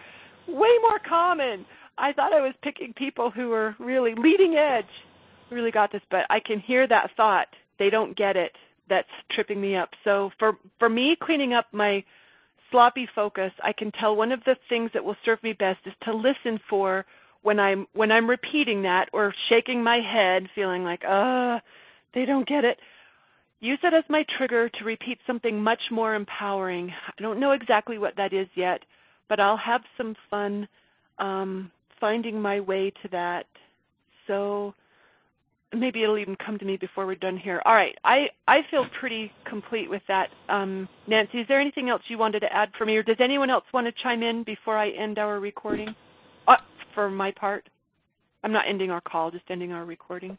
way 0.46 0.72
more 0.82 1.00
common. 1.06 1.64
I 1.96 2.12
thought 2.12 2.32
I 2.32 2.40
was 2.40 2.54
picking 2.62 2.92
people 2.92 3.30
who 3.30 3.48
were 3.48 3.74
really 3.78 4.14
leading 4.16 4.56
edge, 4.56 4.84
really 5.50 5.70
got 5.70 5.92
this, 5.92 6.02
but 6.10 6.22
I 6.28 6.40
can 6.44 6.58
hear 6.58 6.87
that 6.88 7.10
thought. 7.16 7.46
They 7.78 7.90
don't 7.90 8.16
get 8.16 8.37
it 8.37 8.52
that's 8.88 9.08
tripping 9.30 9.60
me 9.60 9.76
up. 9.76 9.90
So 10.04 10.30
for 10.38 10.56
for 10.78 10.88
me 10.88 11.16
cleaning 11.20 11.54
up 11.54 11.66
my 11.72 12.04
sloppy 12.70 13.08
focus, 13.14 13.52
I 13.62 13.72
can 13.72 13.92
tell 13.92 14.16
one 14.16 14.32
of 14.32 14.42
the 14.44 14.56
things 14.68 14.90
that 14.94 15.04
will 15.04 15.16
serve 15.24 15.42
me 15.42 15.52
best 15.52 15.80
is 15.86 15.92
to 16.04 16.14
listen 16.14 16.58
for 16.68 17.04
when 17.42 17.60
I'm 17.60 17.86
when 17.92 18.10
I'm 18.10 18.28
repeating 18.28 18.82
that 18.82 19.08
or 19.12 19.34
shaking 19.48 19.82
my 19.82 20.00
head 20.00 20.48
feeling 20.54 20.84
like, 20.84 21.04
"Uh, 21.04 21.60
they 22.14 22.24
don't 22.24 22.48
get 22.48 22.64
it." 22.64 22.78
Use 23.60 23.78
that 23.82 23.94
as 23.94 24.04
my 24.08 24.24
trigger 24.36 24.68
to 24.68 24.84
repeat 24.84 25.18
something 25.26 25.62
much 25.62 25.80
more 25.90 26.14
empowering. 26.14 26.90
I 26.90 27.22
don't 27.22 27.40
know 27.40 27.52
exactly 27.52 27.98
what 27.98 28.16
that 28.16 28.32
is 28.32 28.48
yet, 28.54 28.82
but 29.28 29.40
I'll 29.40 29.56
have 29.56 29.82
some 29.96 30.14
fun 30.30 30.68
um 31.18 31.70
finding 32.00 32.40
my 32.42 32.60
way 32.60 32.90
to 33.02 33.08
that. 33.08 33.46
So 34.26 34.74
maybe 35.74 36.02
it'll 36.02 36.18
even 36.18 36.37
come 36.44 36.58
to 36.58 36.64
me 36.64 36.76
before 36.76 37.06
we're 37.06 37.14
done 37.14 37.37
here. 37.37 37.62
All 37.64 37.74
right, 37.74 37.94
I 38.04 38.26
I 38.48 38.58
feel 38.70 38.87
pretty 39.00 39.30
complete 39.48 39.88
with 39.88 40.02
that. 40.08 40.28
Um, 40.48 40.88
Nancy, 41.06 41.38
is 41.38 41.48
there 41.48 41.60
anything 41.60 41.88
else 41.88 42.02
you 42.08 42.18
wanted 42.18 42.40
to 42.40 42.52
add 42.52 42.70
for 42.78 42.87
me, 42.87 42.96
or 42.96 43.02
does 43.02 43.16
anyone 43.20 43.50
else 43.50 43.64
want 43.72 43.87
to 43.87 44.02
chime 44.02 44.22
in 44.22 44.44
before 44.44 44.76
I 44.78 44.90
end 44.90 45.18
our 45.18 45.40
recording? 45.40 45.94
Uh, 46.46 46.56
for 46.94 47.10
my 47.10 47.30
part, 47.32 47.68
I'm 48.42 48.52
not 48.52 48.64
ending 48.68 48.90
our 48.90 49.00
call, 49.00 49.30
just 49.30 49.44
ending 49.50 49.72
our 49.72 49.84
recording. 49.84 50.37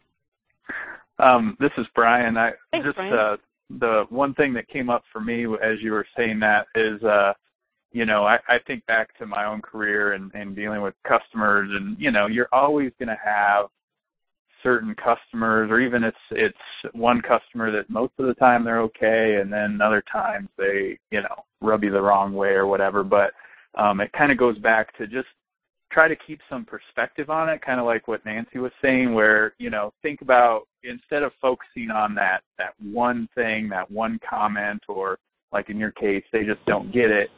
Um, 1.20 1.56
this 1.60 1.72
is 1.78 1.86
Brian. 1.96 2.38
I 2.38 2.52
Thanks, 2.72 2.86
just 2.86 2.96
Brian. 2.96 3.14
uh 3.14 3.38
the 3.80 4.04
one 4.10 4.34
thing 4.36 4.54
that 4.54 4.68
came 4.68 4.92
up 4.92 5.04
for 5.12 5.20
me 5.20 5.46
as 5.64 5.82
you 5.82 5.92
were 5.92 6.06
saying 6.16 6.40
that 6.40 6.68
is 6.76 7.02
uh 7.04 7.34
you 7.92 8.06
know, 8.06 8.26
I, 8.26 8.38
I 8.50 8.58
think 8.68 8.86
back 8.88 9.18
to 9.20 9.26
my 9.26 9.46
own 9.46 9.62
career 9.62 10.14
and, 10.14 10.30
and 10.34 10.54
dealing 10.54 10.82
with 10.82 10.94
customers 11.08 11.70
and, 11.72 11.96
you 11.98 12.12
know, 12.12 12.28
you're 12.28 12.50
always 12.52 12.92
gonna 13.00 13.18
have 13.24 13.68
certain 14.66 14.96
customers 14.96 15.70
or 15.70 15.80
even 15.80 16.04
it's 16.04 16.18
it's 16.32 16.58
one 16.94 17.22
customer 17.22 17.72
that 17.72 17.88
most 17.90 18.14
of 18.18 18.26
the 18.26 18.34
time 18.34 18.66
they're 18.66 18.82
okay 18.82 19.38
and 19.40 19.54
then 19.54 19.80
other 19.80 20.04
times 20.12 20.50
they, 20.58 20.98
you 21.12 21.22
know, 21.22 21.44
rub 21.62 21.84
you 21.84 21.92
the 21.92 22.02
wrong 22.02 22.34
way 22.34 22.50
or 22.50 22.66
whatever. 22.66 23.04
But 23.04 23.32
um 23.78 24.02
it 24.02 24.12
kinda 24.14 24.34
goes 24.36 24.58
back 24.58 24.98
to 24.98 25.06
just 25.06 25.28
try 25.92 26.08
to 26.08 26.16
keep 26.28 26.40
some 26.50 26.66
perspective 26.66 27.30
on 27.30 27.48
it, 27.48 27.62
kind 27.62 27.80
of 27.80 27.86
like 27.86 28.08
what 28.08 28.26
Nancy 28.26 28.58
was 28.58 28.72
saying, 28.82 29.14
where 29.14 29.54
you 29.60 29.70
know 29.70 29.94
think 30.02 30.22
about 30.22 30.64
instead 30.84 31.22
of 31.22 31.32
focusing 31.40 31.92
on 31.92 32.16
that 32.16 32.40
that 32.58 32.74
one 32.82 33.30
thing, 33.36 33.70
that 33.70 33.90
one 33.90 34.20
comment, 34.28 34.82
or 34.88 35.20
like 35.54 35.70
in 35.70 35.78
your 35.78 35.92
case, 35.92 36.24
they 36.34 36.44
just 36.44 36.66
don't 36.66 36.92
get 36.92 37.12
it. 37.12 37.30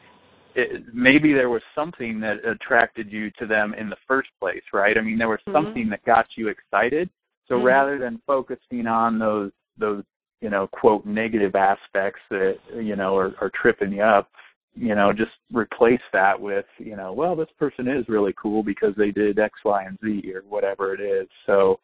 it 0.54 0.82
maybe 0.94 1.34
there 1.34 1.50
was 1.50 1.62
something 1.74 2.18
that 2.20 2.44
attracted 2.44 3.12
you 3.12 3.30
to 3.38 3.46
them 3.46 3.74
in 3.74 3.90
the 3.90 3.96
first 4.08 4.30
place, 4.40 4.62
right? 4.72 4.96
I 4.96 5.02
mean, 5.02 5.18
there 5.18 5.28
was 5.28 5.40
Mhm. 5.46 5.52
something 5.52 5.88
that 5.90 6.02
got 6.04 6.26
you 6.36 6.48
excited. 6.48 7.10
So 7.48 7.58
Mhm. 7.58 7.64
rather 7.64 7.98
than 7.98 8.18
focusing 8.26 8.86
on 8.86 9.18
those 9.18 9.52
those 9.76 10.04
you 10.40 10.50
know 10.50 10.66
quote 10.68 11.04
negative 11.04 11.56
aspects 11.56 12.20
that 12.30 12.58
you 12.74 12.96
know 12.96 13.16
are, 13.16 13.34
are 13.40 13.50
tripping 13.50 13.92
you 13.92 14.02
up, 14.02 14.30
you 14.76 14.94
know, 14.94 15.12
just 15.12 15.32
replace 15.52 16.00
that 16.12 16.38
with, 16.38 16.66
you 16.78 16.94
know, 16.96 17.12
well, 17.12 17.34
this 17.34 17.48
person 17.58 17.88
is 17.88 18.08
really 18.08 18.34
cool 18.40 18.62
because 18.62 18.94
they 18.96 19.10
did 19.10 19.38
X, 19.38 19.58
Y, 19.64 19.82
and 19.84 19.98
Z 20.04 20.32
or 20.32 20.42
whatever 20.42 20.94
it 20.94 21.00
is. 21.00 21.28
So, 21.46 21.80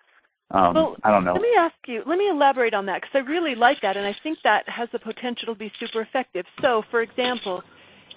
Um, 0.50 0.74
well, 0.74 0.96
I 1.02 1.10
don't 1.10 1.24
know. 1.24 1.32
Let 1.32 1.42
me 1.42 1.54
ask 1.58 1.74
you. 1.88 2.02
Let 2.06 2.18
me 2.18 2.28
elaborate 2.28 2.74
on 2.74 2.84
that 2.86 3.00
because 3.00 3.14
I 3.14 3.30
really 3.30 3.54
like 3.54 3.80
that, 3.80 3.96
and 3.96 4.06
I 4.06 4.14
think 4.22 4.38
that 4.44 4.68
has 4.68 4.88
the 4.92 4.98
potential 4.98 5.54
to 5.54 5.58
be 5.58 5.72
super 5.80 6.02
effective. 6.02 6.44
So, 6.60 6.82
for 6.90 7.00
example, 7.00 7.62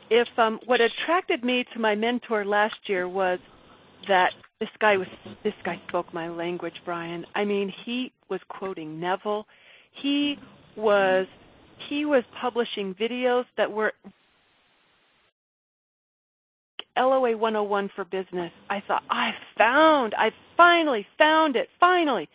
if 0.10 0.28
um, 0.38 0.60
what 0.66 0.82
attracted 0.82 1.44
me 1.44 1.64
to 1.74 1.80
my 1.80 1.96
mentor 1.96 2.44
last 2.44 2.76
year 2.88 3.08
was 3.08 3.40
that 4.08 4.34
this 4.60 4.70
guy 4.80 4.98
was 4.98 5.08
this 5.44 5.54
guy 5.64 5.80
spoke 5.88 6.14
my 6.14 6.30
language, 6.30 6.74
Brian. 6.86 7.26
I 7.36 7.46
mean, 7.46 7.72
he 7.86 8.12
was 8.30 8.40
quoting 8.50 9.00
Neville. 9.00 9.46
He 10.02 10.36
was 10.76 11.28
he 11.90 12.06
was 12.06 12.24
publishing 12.42 12.96
videos 12.96 13.46
that 13.58 13.72
were 13.72 13.94
LOA 16.98 17.38
101 17.38 17.92
for 17.96 18.06
business. 18.06 18.52
I 18.70 18.82
thought 18.88 19.04
I 19.10 19.32
found, 19.58 20.16
I 20.18 20.32
finally 20.56 21.06
found 21.18 21.56
it, 21.56 21.70
finally. 21.80 22.28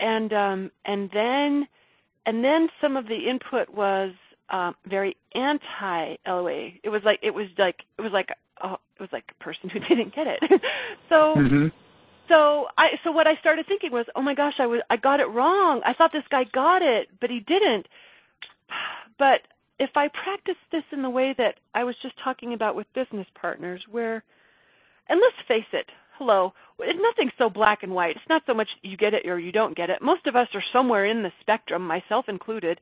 And 0.00 0.32
um 0.32 0.70
and 0.84 1.08
then 1.12 1.68
and 2.26 2.44
then 2.44 2.68
some 2.80 2.96
of 2.96 3.06
the 3.06 3.28
input 3.28 3.72
was 3.72 4.12
um 4.50 4.74
very 4.86 5.16
anti 5.34 6.16
LOA. 6.26 6.70
It 6.82 6.88
was 6.88 7.02
like 7.04 7.20
it 7.22 7.30
was 7.32 7.46
like 7.58 7.76
it 7.96 8.02
was 8.02 8.12
like 8.12 8.30
oh, 8.62 8.74
it 8.74 9.00
was 9.00 9.10
like 9.12 9.24
a 9.30 9.44
person 9.44 9.68
who 9.68 9.78
didn't 9.88 10.14
get 10.14 10.26
it. 10.26 10.42
so 11.08 11.34
hmm 11.34 11.68
so 12.28 12.66
I 12.76 12.88
so 13.02 13.10
what 13.10 13.26
I 13.26 13.36
started 13.40 13.66
thinking 13.66 13.90
was, 13.90 14.06
oh 14.14 14.22
my 14.22 14.34
gosh, 14.34 14.54
I 14.58 14.66
was 14.66 14.80
I 14.90 14.96
got 14.96 15.20
it 15.20 15.24
wrong. 15.24 15.80
I 15.84 15.94
thought 15.94 16.12
this 16.12 16.22
guy 16.30 16.44
got 16.52 16.82
it, 16.82 17.08
but 17.20 17.30
he 17.30 17.40
didn't. 17.40 17.88
But 19.18 19.40
if 19.80 19.90
I 19.96 20.06
practice 20.06 20.54
this 20.70 20.84
in 20.92 21.02
the 21.02 21.10
way 21.10 21.34
that 21.38 21.56
I 21.74 21.82
was 21.82 21.96
just 22.02 22.14
talking 22.22 22.54
about 22.54 22.76
with 22.76 22.86
business 22.94 23.26
partners, 23.34 23.82
where, 23.90 24.22
and 25.08 25.20
let's 25.20 25.48
face 25.48 25.66
it, 25.72 25.86
hello, 26.16 26.52
nothing's 26.78 27.32
so 27.36 27.50
black 27.50 27.82
and 27.82 27.92
white. 27.92 28.14
It's 28.14 28.28
not 28.28 28.42
so 28.46 28.54
much 28.54 28.68
you 28.82 28.96
get 28.96 29.12
it 29.12 29.26
or 29.26 29.40
you 29.40 29.50
don't 29.50 29.76
get 29.76 29.90
it. 29.90 30.00
Most 30.00 30.28
of 30.28 30.36
us 30.36 30.46
are 30.54 30.62
somewhere 30.72 31.06
in 31.06 31.24
the 31.24 31.32
spectrum, 31.40 31.84
myself 31.84 32.26
included. 32.28 32.80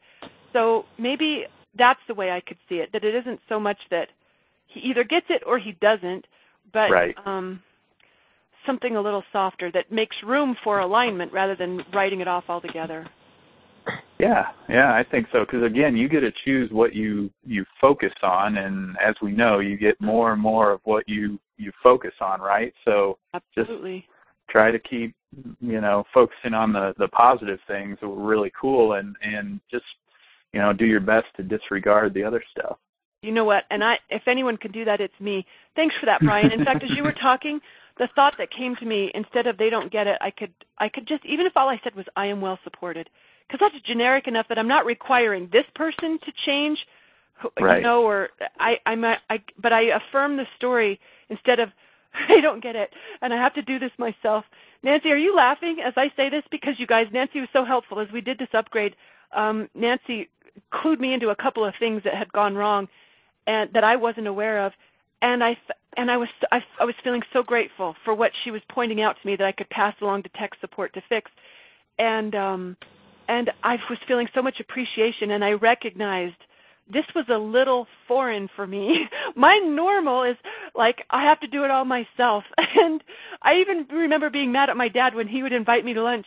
So 0.52 0.84
maybe 0.98 1.44
that's 1.78 2.00
the 2.06 2.12
way 2.12 2.30
I 2.30 2.42
could 2.46 2.58
see 2.68 2.76
it. 2.76 2.90
That 2.92 3.02
it 3.02 3.14
isn't 3.14 3.40
so 3.48 3.58
much 3.58 3.78
that 3.90 4.08
he 4.76 4.90
either 4.90 5.04
gets 5.04 5.26
it 5.28 5.42
or 5.46 5.58
he 5.58 5.72
doesn't, 5.80 6.26
but 6.72 6.90
Right. 6.90 7.16
um, 7.26 7.62
something 8.64 8.96
a 8.96 9.00
little 9.00 9.24
softer 9.32 9.70
that 9.72 9.90
makes 9.90 10.16
room 10.22 10.56
for 10.62 10.80
alignment 10.80 11.32
rather 11.32 11.54
than 11.54 11.84
writing 11.92 12.20
it 12.20 12.28
off 12.28 12.44
altogether. 12.48 13.06
Yeah, 14.18 14.46
yeah, 14.68 14.94
I 14.94 15.04
think 15.04 15.28
so. 15.30 15.40
Because 15.40 15.62
again, 15.62 15.96
you 15.96 16.08
get 16.08 16.20
to 16.20 16.32
choose 16.44 16.70
what 16.72 16.94
you 16.94 17.30
you 17.44 17.64
focus 17.80 18.12
on, 18.22 18.56
and 18.56 18.96
as 18.98 19.14
we 19.20 19.30
know, 19.30 19.58
you 19.58 19.76
get 19.76 20.00
more 20.00 20.32
and 20.32 20.40
more 20.40 20.72
of 20.72 20.80
what 20.84 21.06
you 21.08 21.38
you 21.58 21.70
focus 21.82 22.14
on, 22.20 22.40
right? 22.40 22.72
So 22.84 23.18
Absolutely. 23.34 24.06
try 24.48 24.70
to 24.70 24.78
keep 24.78 25.14
you 25.60 25.80
know 25.80 26.04
focusing 26.14 26.54
on 26.54 26.72
the 26.72 26.94
the 26.98 27.08
positive 27.08 27.60
things 27.68 27.98
that 28.00 28.08
were 28.08 28.26
really 28.26 28.50
cool, 28.58 28.94
and 28.94 29.14
and 29.22 29.60
just 29.70 29.84
you 30.52 30.60
know 30.60 30.72
do 30.72 30.86
your 30.86 31.00
best 31.00 31.26
to 31.36 31.42
disregard 31.42 32.14
the 32.14 32.24
other 32.24 32.42
stuff. 32.50 32.78
You 33.26 33.32
know 33.32 33.44
what? 33.44 33.64
And 33.70 33.82
I, 33.82 33.96
if 34.08 34.22
anyone 34.28 34.56
can 34.56 34.70
do 34.72 34.84
that, 34.84 35.00
it's 35.00 35.18
me. 35.20 35.44
Thanks 35.74 35.94
for 35.98 36.06
that, 36.06 36.20
Brian. 36.20 36.52
In 36.52 36.64
fact, 36.64 36.84
as 36.84 36.90
you 36.96 37.02
were 37.02 37.14
talking, 37.20 37.60
the 37.98 38.08
thought 38.14 38.34
that 38.38 38.48
came 38.56 38.76
to 38.76 38.86
me 38.86 39.10
instead 39.14 39.46
of 39.46 39.58
they 39.58 39.68
don't 39.68 39.90
get 39.90 40.06
it, 40.06 40.16
I 40.20 40.30
could, 40.30 40.52
I 40.78 40.88
could 40.88 41.08
just 41.08 41.24
even 41.26 41.46
if 41.46 41.56
all 41.56 41.68
I 41.68 41.80
said 41.82 41.94
was 41.94 42.06
I 42.14 42.26
am 42.26 42.40
well 42.40 42.58
supported, 42.62 43.08
because 43.46 43.58
that's 43.60 43.84
generic 43.86 44.28
enough 44.28 44.46
that 44.48 44.58
I'm 44.58 44.68
not 44.68 44.86
requiring 44.86 45.48
this 45.52 45.64
person 45.74 46.18
to 46.24 46.32
change, 46.46 46.78
Right. 47.60 47.78
you 47.78 47.82
know, 47.82 48.02
or 48.02 48.30
I, 48.58 48.76
I'm, 48.86 49.04
a, 49.04 49.16
I, 49.28 49.42
but 49.60 49.72
I 49.72 49.82
affirm 49.96 50.36
the 50.36 50.46
story 50.56 50.98
instead 51.28 51.60
of 51.60 51.68
I 52.28 52.40
don't 52.40 52.62
get 52.62 52.76
it, 52.76 52.90
and 53.22 53.32
I 53.34 53.36
have 53.36 53.54
to 53.54 53.62
do 53.62 53.78
this 53.78 53.90
myself. 53.98 54.44
Nancy, 54.82 55.10
are 55.10 55.16
you 55.16 55.34
laughing 55.34 55.78
as 55.84 55.94
I 55.96 56.08
say 56.16 56.30
this? 56.30 56.44
Because 56.50 56.74
you 56.78 56.86
guys, 56.86 57.06
Nancy 57.12 57.40
was 57.40 57.48
so 57.52 57.64
helpful 57.64 58.00
as 58.00 58.08
we 58.12 58.20
did 58.20 58.38
this 58.38 58.48
upgrade. 58.54 58.94
Um, 59.36 59.68
Nancy 59.74 60.28
clued 60.72 61.00
me 61.00 61.12
into 61.12 61.28
a 61.28 61.36
couple 61.36 61.64
of 61.64 61.74
things 61.78 62.02
that 62.04 62.14
had 62.14 62.32
gone 62.32 62.54
wrong, 62.54 62.88
and 63.46 63.70
that 63.74 63.84
I 63.84 63.96
wasn't 63.96 64.26
aware 64.26 64.64
of, 64.64 64.72
and 65.22 65.42
I 65.42 65.56
and 65.96 66.10
I 66.10 66.16
was 66.16 66.28
I, 66.52 66.58
I 66.80 66.84
was 66.84 66.94
feeling 67.02 67.22
so 67.32 67.42
grateful 67.42 67.94
for 68.04 68.14
what 68.14 68.32
she 68.44 68.50
was 68.50 68.62
pointing 68.70 69.00
out 69.00 69.16
to 69.20 69.26
me 69.26 69.36
that 69.36 69.46
I 69.46 69.52
could 69.52 69.70
pass 69.70 69.94
along 70.00 70.24
to 70.24 70.28
tech 70.30 70.50
support 70.60 70.94
to 70.94 71.02
fix, 71.08 71.30
and 71.98 72.34
um, 72.34 72.76
and 73.28 73.50
I 73.62 73.76
was 73.90 73.98
feeling 74.06 74.28
so 74.34 74.42
much 74.42 74.60
appreciation, 74.60 75.30
and 75.30 75.44
I 75.44 75.52
recognized 75.52 76.36
this 76.92 77.04
was 77.14 77.26
a 77.28 77.38
little 77.38 77.86
foreign 78.06 78.48
for 78.54 78.66
me. 78.66 79.06
My 79.36 79.58
normal 79.58 80.22
is 80.24 80.36
like 80.74 80.98
I 81.10 81.24
have 81.24 81.40
to 81.40 81.46
do 81.46 81.64
it 81.64 81.70
all 81.70 81.84
myself. 81.84 82.44
And 82.78 83.02
I 83.42 83.54
even 83.54 83.86
remember 83.90 84.28
being 84.28 84.52
mad 84.52 84.68
at 84.68 84.76
my 84.76 84.88
dad 84.88 85.14
when 85.14 85.28
he 85.28 85.42
would 85.42 85.52
invite 85.52 85.82
me 85.84 85.94
to 85.94 86.02
lunch. 86.02 86.26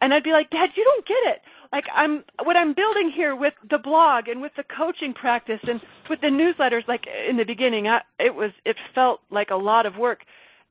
And 0.00 0.14
I'd 0.14 0.22
be 0.22 0.30
like, 0.30 0.48
"Dad, 0.50 0.70
you 0.76 0.84
don't 0.84 1.06
get 1.06 1.34
it. 1.34 1.42
Like 1.72 1.84
I'm 1.94 2.24
what 2.42 2.56
I'm 2.56 2.74
building 2.74 3.12
here 3.14 3.36
with 3.36 3.54
the 3.70 3.78
blog 3.78 4.28
and 4.28 4.40
with 4.40 4.52
the 4.56 4.64
coaching 4.76 5.12
practice 5.14 5.60
and 5.62 5.80
with 6.08 6.20
the 6.20 6.28
newsletters 6.28 6.86
like 6.88 7.04
in 7.28 7.36
the 7.36 7.44
beginning, 7.44 7.88
I, 7.88 8.00
it 8.18 8.34
was 8.34 8.50
it 8.64 8.76
felt 8.94 9.20
like 9.30 9.50
a 9.50 9.56
lot 9.56 9.86
of 9.86 9.96
work. 9.96 10.20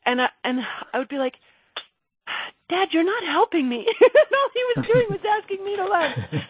And 0.05 0.21
I, 0.21 0.27
and 0.43 0.59
I 0.93 0.99
would 0.99 1.09
be 1.09 1.17
like, 1.17 1.33
"Dad, 2.69 2.89
you're 2.91 3.03
not 3.03 3.23
helping 3.29 3.67
me." 3.67 3.85
all 4.01 4.49
he 4.53 4.63
was 4.75 4.87
doing 4.91 5.05
was 5.09 5.19
asking 5.41 5.63
me 5.65 5.75
to 5.75 5.85
lunch 5.85 6.43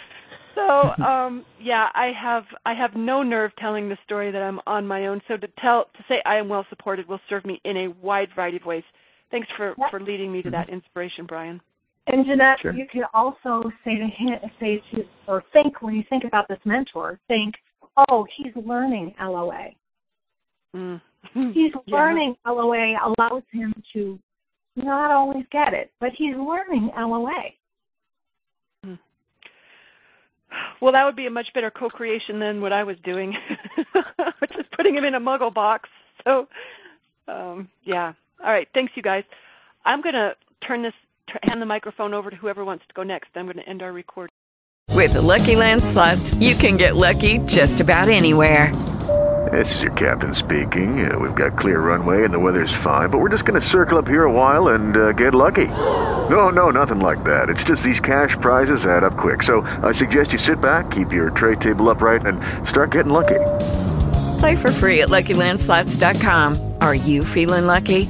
so 0.57 1.03
um 1.03 1.45
yeah 1.62 1.88
i 1.93 2.12
have 2.19 2.43
i 2.65 2.73
have 2.73 2.91
no 2.95 3.21
nerve 3.23 3.51
telling 3.60 3.88
the 3.88 3.97
story 4.03 4.31
that 4.31 4.41
i'm 4.41 4.60
on 4.65 4.88
my 4.88 5.07
own. 5.07 5.21
So 5.27 5.38
to 5.38 5.47
tell 5.62 5.86
to 5.95 6.03
say 6.10 6.15
i 6.25 6.36
am 6.36 6.49
well 6.49 6.65
supported 6.69 7.07
will 7.07 7.19
serve 7.29 7.45
me 7.45 7.62
in 7.63 7.77
a 7.77 7.88
wide 8.01 8.29
variety 8.36 8.57
of 8.57 8.65
ways. 8.65 8.83
Thanks 9.29 9.47
for 9.55 9.75
for 9.91 9.99
leading 9.99 10.31
me 10.31 10.41
to 10.41 10.49
that 10.49 10.69
inspiration 10.69 11.25
brian 11.25 11.62
And 12.07 12.25
Jeanette, 12.25 12.59
Sure. 12.61 12.73
you 12.73 12.87
could 12.87 13.03
also 13.13 13.69
say 13.83 13.95
to 13.97 14.07
him, 14.07 14.39
say 14.59 14.81
to, 14.91 15.05
or 15.27 15.43
think 15.53 15.81
when 15.81 15.93
you 15.93 16.03
think 16.09 16.23
about 16.23 16.47
this 16.47 16.59
mentor, 16.65 17.19
think, 17.27 17.55
oh, 18.09 18.25
he's 18.35 18.55
learning 18.55 19.13
LOA. 19.19 19.71
mm. 20.75 21.01
He's 21.53 21.73
Yeah. 21.85 21.97
learning 21.97 22.37
LOA 22.45 22.95
allows 23.03 23.43
him 23.51 23.73
to 23.93 24.17
not 24.77 25.11
always 25.11 25.45
get 25.51 25.73
it, 25.73 25.91
but 25.99 26.11
he's 26.13 26.35
learning 26.35 26.91
LOA. 26.97 27.51
well 30.81 30.91
that 30.93 31.03
would 31.03 31.15
be 31.15 31.25
a 31.27 31.29
much 31.29 31.47
better 31.53 31.69
co-creation 31.69 32.39
than 32.39 32.61
what 32.61 32.71
i 32.71 32.83
was 32.83 32.95
doing 33.03 33.33
which 34.39 34.51
is 34.57 34.65
putting 34.75 34.95
him 34.95 35.03
in 35.03 35.15
a 35.15 35.19
muggle 35.19 35.53
box 35.53 35.89
so 36.23 36.47
um 37.27 37.67
yeah 37.83 38.13
all 38.43 38.51
right 38.51 38.67
thanks 38.73 38.93
you 38.95 39.01
guys 39.01 39.23
i'm 39.85 40.01
going 40.01 40.15
to 40.15 40.33
turn 40.65 40.81
this 40.81 40.93
t- 40.93 41.06
hand 41.43 41.61
the 41.61 41.65
microphone 41.65 42.13
over 42.13 42.29
to 42.29 42.35
whoever 42.35 42.63
wants 42.65 42.85
to 42.87 42.93
go 42.93 43.03
next 43.03 43.29
i'm 43.35 43.45
going 43.45 43.57
to 43.57 43.67
end 43.69 43.81
our 43.81 43.93
recording 43.93 44.33
With 44.93 45.13
the 45.13 45.21
Lucky 45.21 45.55
Land 45.55 45.83
slots, 45.83 46.33
you 46.35 46.55
can 46.55 46.77
get 46.77 46.95
lucky 46.95 47.37
just 47.45 47.79
about 47.81 48.09
anywhere. 48.09 48.73
This 49.51 49.73
is 49.75 49.81
your 49.81 49.91
captain 49.93 50.33
speaking. 50.35 51.09
Uh, 51.09 51.17
we've 51.19 51.35
got 51.35 51.57
clear 51.57 51.79
runway 51.79 52.23
and 52.25 52.33
the 52.33 52.39
weather's 52.39 52.73
fine, 52.83 53.09
but 53.09 53.19
we're 53.19 53.29
just 53.29 53.45
going 53.45 53.61
to 53.61 53.65
circle 53.67 53.97
up 53.97 54.07
here 54.07 54.23
a 54.23 54.31
while 54.31 54.69
and 54.69 54.97
uh, 54.97 55.11
get 55.13 55.33
lucky. 55.35 55.67
No, 55.67 56.49
no, 56.49 56.71
nothing 56.71 56.99
like 56.99 57.23
that. 57.23 57.49
It's 57.49 57.63
just 57.63 57.81
these 57.83 57.99
cash 57.99 58.31
prizes 58.41 58.85
add 58.85 59.03
up 59.03 59.15
quick. 59.15 59.43
So 59.43 59.61
I 59.61 59.93
suggest 59.93 60.33
you 60.33 60.39
sit 60.39 60.59
back, 60.59 60.91
keep 60.91 61.13
your 61.13 61.29
tray 61.29 61.55
table 61.55 61.89
upright, 61.89 62.25
and 62.25 62.41
start 62.67 62.91
getting 62.91 63.13
lucky. 63.13 63.39
Play 64.39 64.55
for 64.55 64.71
free 64.71 65.01
at 65.01 65.09
LuckyLandSlots.com. 65.09 66.73
Are 66.81 66.95
you 66.95 67.23
feeling 67.23 67.67
lucky? 67.67 68.09